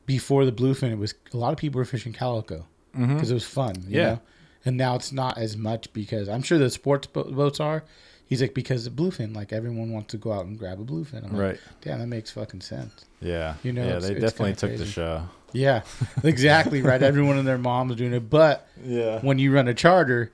[0.05, 3.45] before the bluefin, it was a lot of people were fishing calico because it was
[3.45, 3.75] fun.
[3.75, 3.93] You Mm-hmm.
[3.93, 4.03] Yeah.
[4.03, 4.19] Know?
[4.65, 7.83] And now it's not as much because I'm sure the sports bo- boats are.
[8.27, 11.23] He's like because the bluefin, like everyone wants to go out and grab a bluefin.
[11.25, 11.59] I'm like, Right.
[11.81, 13.05] Damn, that makes fucking sense.
[13.21, 13.55] Yeah.
[13.63, 15.23] You know, Yeah, they definitely took the show.
[15.53, 15.81] Yeah,
[16.23, 17.01] exactly right.
[17.11, 19.19] Everyone and their mom's doing it, but Yeah.
[19.21, 20.31] when you run a charter,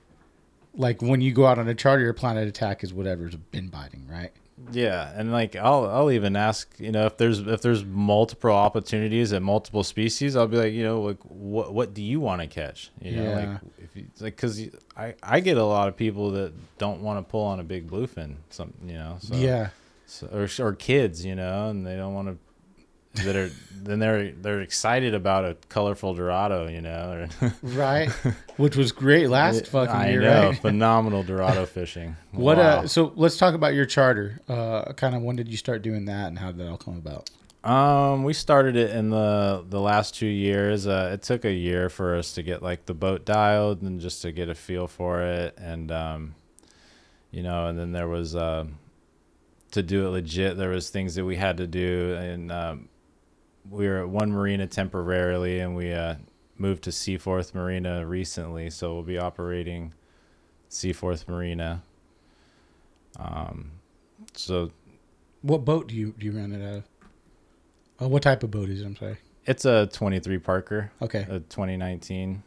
[0.74, 3.68] like when you go out on a charter, your plan of attack is whatever's been
[3.68, 4.30] biting, right?
[4.72, 9.32] Yeah, and like I'll I'll even ask you know if there's if there's multiple opportunities
[9.32, 12.48] at multiple species, I'll be like you know like what what do you want to
[12.48, 12.90] catch?
[13.00, 13.34] You know Yeah.
[13.36, 14.60] like if you like because
[14.96, 17.88] I I get a lot of people that don't want to pull on a big
[17.88, 19.68] bluefin, some you know so, yeah.
[20.06, 22.36] so, or or kids you know and they don't want to
[23.14, 27.26] that are then they're they're excited about a colorful dorado you know
[27.62, 28.10] right?
[28.56, 30.58] Which was great last fucking I year, know right?
[30.58, 32.16] phenomenal dorado fishing.
[32.32, 32.62] What Wow.
[32.82, 34.40] uh so let's talk about your charter.
[34.48, 36.96] Uh kind of when did you start doing that and how did that all come
[36.96, 37.30] about?
[37.64, 40.86] Um, we started it in the the last two years.
[40.86, 44.22] Uh, it took a year for us to get like the boat dialed and just
[44.22, 46.34] to get a feel for it, and um,
[47.32, 48.78] you know, and then there was um,
[49.72, 50.56] to do it legit.
[50.56, 52.88] There was things that we had to do, and um,
[53.70, 56.16] we were at one marina temporarily, and we uh,
[56.56, 59.92] moved to Seaforth Marina recently, so we'll be operating
[60.68, 61.82] Seaforth Marina.
[63.18, 63.72] Um,
[64.34, 64.70] so
[65.42, 66.84] What boat do you do you run it out of?
[68.00, 68.86] Uh, what type of boat is it?
[68.86, 69.18] I'm sorry.
[69.46, 70.92] it's a 23 Parker.
[71.02, 71.26] Okay.
[71.28, 72.42] a 2019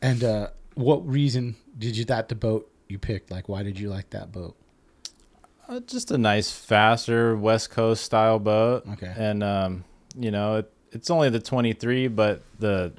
[0.00, 3.30] And uh what reason did you that the boat you picked?
[3.30, 4.56] Like why did you like that boat?
[5.68, 8.84] Uh, just a nice, faster West Coast style boat.
[8.94, 9.12] Okay.
[9.16, 9.84] And um,
[10.18, 12.92] you know, it, it's only the 23, but the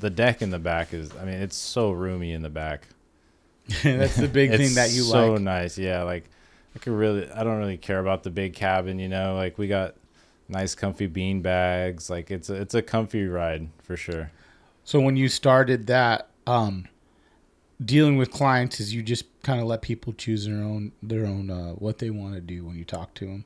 [0.00, 1.10] the deck in the back is.
[1.16, 2.86] I mean, it's so roomy in the back.
[3.82, 5.38] That's the big thing that you so like.
[5.38, 5.78] So nice.
[5.78, 6.24] Yeah, like
[6.74, 7.30] I could really.
[7.30, 8.98] I don't really care about the big cabin.
[8.98, 9.94] You know, like we got
[10.48, 12.08] nice, comfy bean bags.
[12.08, 14.30] Like it's a it's a comfy ride for sure.
[14.84, 16.88] So when you started that, um,
[17.84, 21.50] dealing with clients is you just kind of let people choose their own their own
[21.50, 23.44] uh, what they want to do when you talk to them.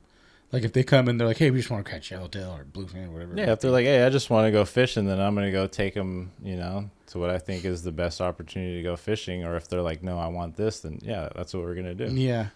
[0.53, 2.63] Like if they come in, they're like, "Hey, we just want to catch yellowtail or
[2.63, 5.19] bluefin or whatever." Yeah, if they're like, hey, I just want to go fishing, then
[5.19, 6.31] I'm gonna go take them.
[6.43, 9.43] You know, to what I think is the best opportunity to go fishing.
[9.43, 12.05] Or if they're like, no, I want this, then yeah, that's what we're gonna do.
[12.05, 12.47] yeah.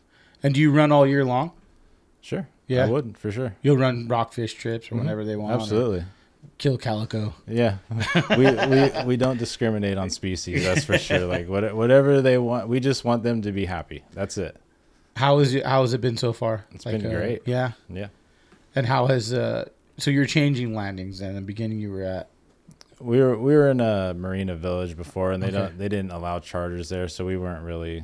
[0.43, 1.51] And do you run all year long?
[2.21, 2.47] Sure.
[2.67, 2.85] Yeah.
[2.85, 3.55] I would for sure.
[3.63, 4.99] You'll run rockfish trips or Mhm.
[4.99, 5.59] whenever they want.
[5.59, 6.03] Absolutely.
[6.59, 7.33] Kill calico.
[7.47, 7.77] Yeah,
[8.37, 10.63] we, we we don't discriminate on species.
[10.63, 11.25] That's for sure.
[11.25, 14.03] Like what, whatever they want, we just want them to be happy.
[14.13, 14.55] That's it.
[15.17, 15.65] How is it?
[15.65, 16.65] How has it been so far?
[16.71, 17.41] It's Like, been uh, great.
[17.45, 17.71] Yeah.
[17.89, 18.07] Yeah.
[18.75, 19.67] And how has uh?
[19.97, 21.21] So you're changing landings.
[21.21, 22.29] And in the beginning, you were at.
[22.99, 25.57] We were we were in a marina village before, and they Okay.
[25.57, 28.03] don't they didn't allow charters there, so we weren't really.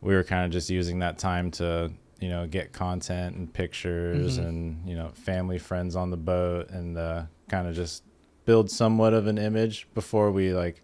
[0.00, 1.90] We were kind of just using that time to
[2.20, 4.46] you know get content and pictures Mhm.
[4.48, 8.02] and you know family friends on the boat and uh, kind of just
[8.44, 10.82] build somewhat of an image before we like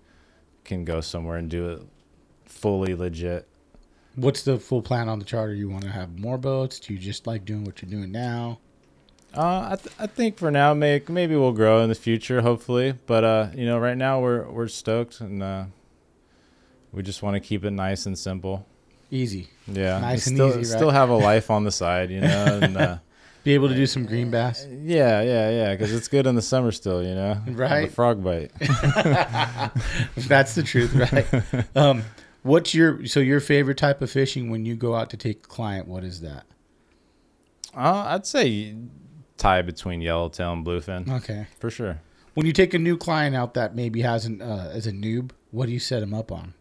[0.65, 1.83] can go somewhere and do it
[2.45, 3.47] fully legit.
[4.21, 5.55] What's the full plan on the charter?
[5.55, 6.81] You want to have more boats?
[6.81, 8.59] Do you just like doing what you're doing now?
[9.37, 12.95] Uh, I, th- I think for now, may- maybe we'll grow in the future, hopefully.
[13.07, 15.65] But uh, you know, right now we're we're stoked and uh,
[16.93, 18.67] we just want to keep it nice and simple.
[19.11, 19.49] Easy.
[19.67, 20.67] Yeah, Nice and still, easy, right?
[20.67, 22.61] Still have a life on the side, you know.
[22.63, 22.99] And, uh,
[23.45, 24.67] Be able to do some green bass.
[24.69, 27.41] yeah, yeah, yeah, because it's good in the summer still, you know.
[27.49, 27.87] Right.
[27.89, 28.51] The frog bite.
[30.17, 31.67] That's the truth, right?
[31.77, 32.03] um,
[32.43, 35.49] what's your so your favorite type of fishing when you go out to take a
[35.49, 35.87] client?
[35.89, 36.45] What is that?
[37.75, 38.75] uh, I'd say
[39.37, 41.09] tie between yellowtail and bluefin.
[41.11, 41.47] Okay.
[41.61, 42.01] For sure.
[42.35, 45.67] When you take a new client out that maybe hasn't uh, as a noob, what
[45.67, 46.55] do you set them up on?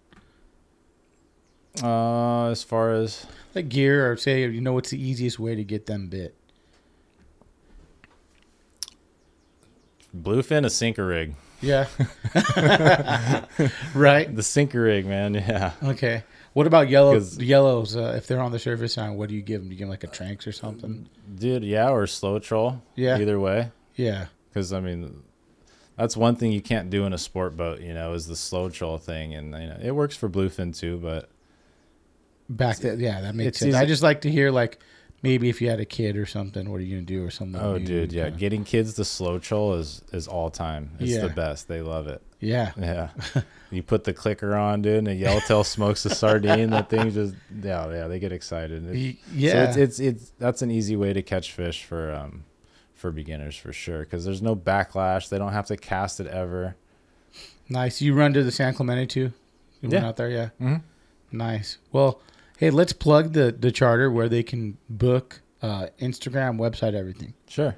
[1.83, 5.63] Uh, as far as Like gear, or say you know what's the easiest way to
[5.63, 6.33] get them bit?
[10.15, 11.35] bluefin, a sinker rig.
[11.61, 11.87] Yeah.
[13.95, 14.33] right.
[14.35, 15.33] The sinker rig, man.
[15.33, 15.71] Yeah.
[15.83, 16.23] Okay.
[16.53, 17.95] What about yellow yellows?
[17.95, 19.69] Uh, if they're on the surface line, what do you give them?
[19.69, 21.07] Do you give them like a tranks or something?
[21.35, 22.81] Dude, yeah, or slow troll.
[22.95, 23.19] Yeah.
[23.19, 23.71] Either way.
[23.95, 24.27] Yeah.
[24.49, 25.21] Because, I mean,
[25.97, 28.69] that's one thing you can't do in a sport boat, you know, is the slow
[28.69, 29.33] troll thing.
[29.35, 31.29] And, you know, it works for bluefin too, but
[32.49, 33.69] Back that yeah, that makes sense.
[33.69, 34.79] easy- I just like to hear like
[35.23, 37.59] maybe if you had a kid or something, what are you gonna do or something?
[37.61, 38.25] oh, new, dude, yeah.
[38.25, 40.91] kinda- Getting kids to slow troll is, is all time.
[40.99, 41.21] It's Yeah.
[41.21, 41.67] the best.
[41.67, 42.21] They love it.
[42.39, 42.71] Yeah.
[42.77, 43.09] Yeah.
[43.71, 46.69] you put the clicker on, dude, and yellowtail smokes a sardine.
[46.69, 48.85] That thing just, yeah, yeah, they get excited.
[48.87, 49.63] It- Y- So yeah.
[49.69, 52.43] it's, it's, it's, that's an easy way to catch fish for, um,
[52.93, 54.05] for beginners for sure.
[54.05, 55.29] Cause there's no backlash.
[55.29, 56.75] They don't have to cast it ever.
[57.69, 58.01] Nice.
[58.01, 59.33] You run to the San Clemente too?
[59.81, 60.07] You went Yeah.
[60.07, 60.49] out there, yeah.
[60.61, 61.37] Mm-hmm.
[61.37, 61.77] Nice.
[61.91, 62.21] Well,
[62.57, 67.33] hey, let's plug the the charter where they can book uh, Instagram, website, everything.
[67.47, 67.77] Sure.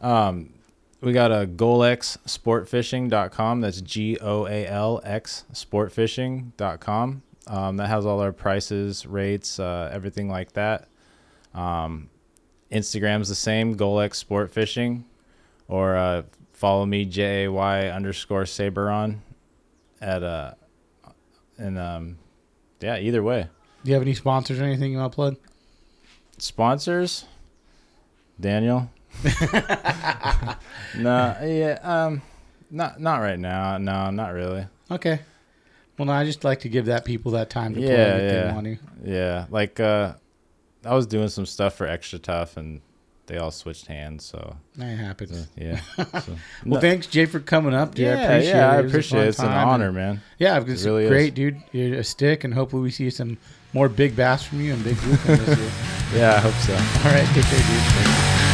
[0.00, 0.52] Um,
[1.00, 3.60] we got a goalxsportfishing.com.
[3.60, 7.22] That's G O A L X sportfishing.com.
[7.46, 10.86] Um, that has all our prices, rates, uh, everything like that.
[11.54, 12.10] Um,
[12.70, 15.04] Instagram's the same, Goalx Sport Fishing,
[15.66, 16.22] or uh,
[16.52, 19.18] follow me J A Y underscore Saberon
[20.00, 20.52] at uh,
[21.58, 22.18] and um,
[22.80, 23.48] yeah, either way.
[23.84, 25.36] Do you have any sponsors or anything you want to plug?
[26.38, 27.26] sponsors
[28.40, 28.90] daniel
[30.96, 32.22] no yeah um
[32.70, 35.20] not not right now no not really Okay.
[35.96, 38.46] Well, no, I just like to give that people that time to yeah if yeah
[38.48, 38.78] they want to.
[39.04, 40.14] yeah like uh
[40.84, 42.80] i was doing some stuff for XtraTuf and
[43.30, 45.46] they all switched hands so That happens.
[45.56, 48.08] yeah so, Well, no- thanks, Jay, for coming up, dude.
[48.08, 48.74] I Yeah, appreciate yeah, it.
[48.74, 49.28] I It was a appreciate it.
[49.28, 50.20] It's an honor, and- man.
[50.38, 51.08] Yeah, It really is.
[51.10, 51.62] great, dude.
[51.72, 53.38] You're a stick, and hopefully we see some
[53.72, 55.70] more big bass from you and big blue this year.
[56.12, 58.49] yeah i hope so All right, take care, dude.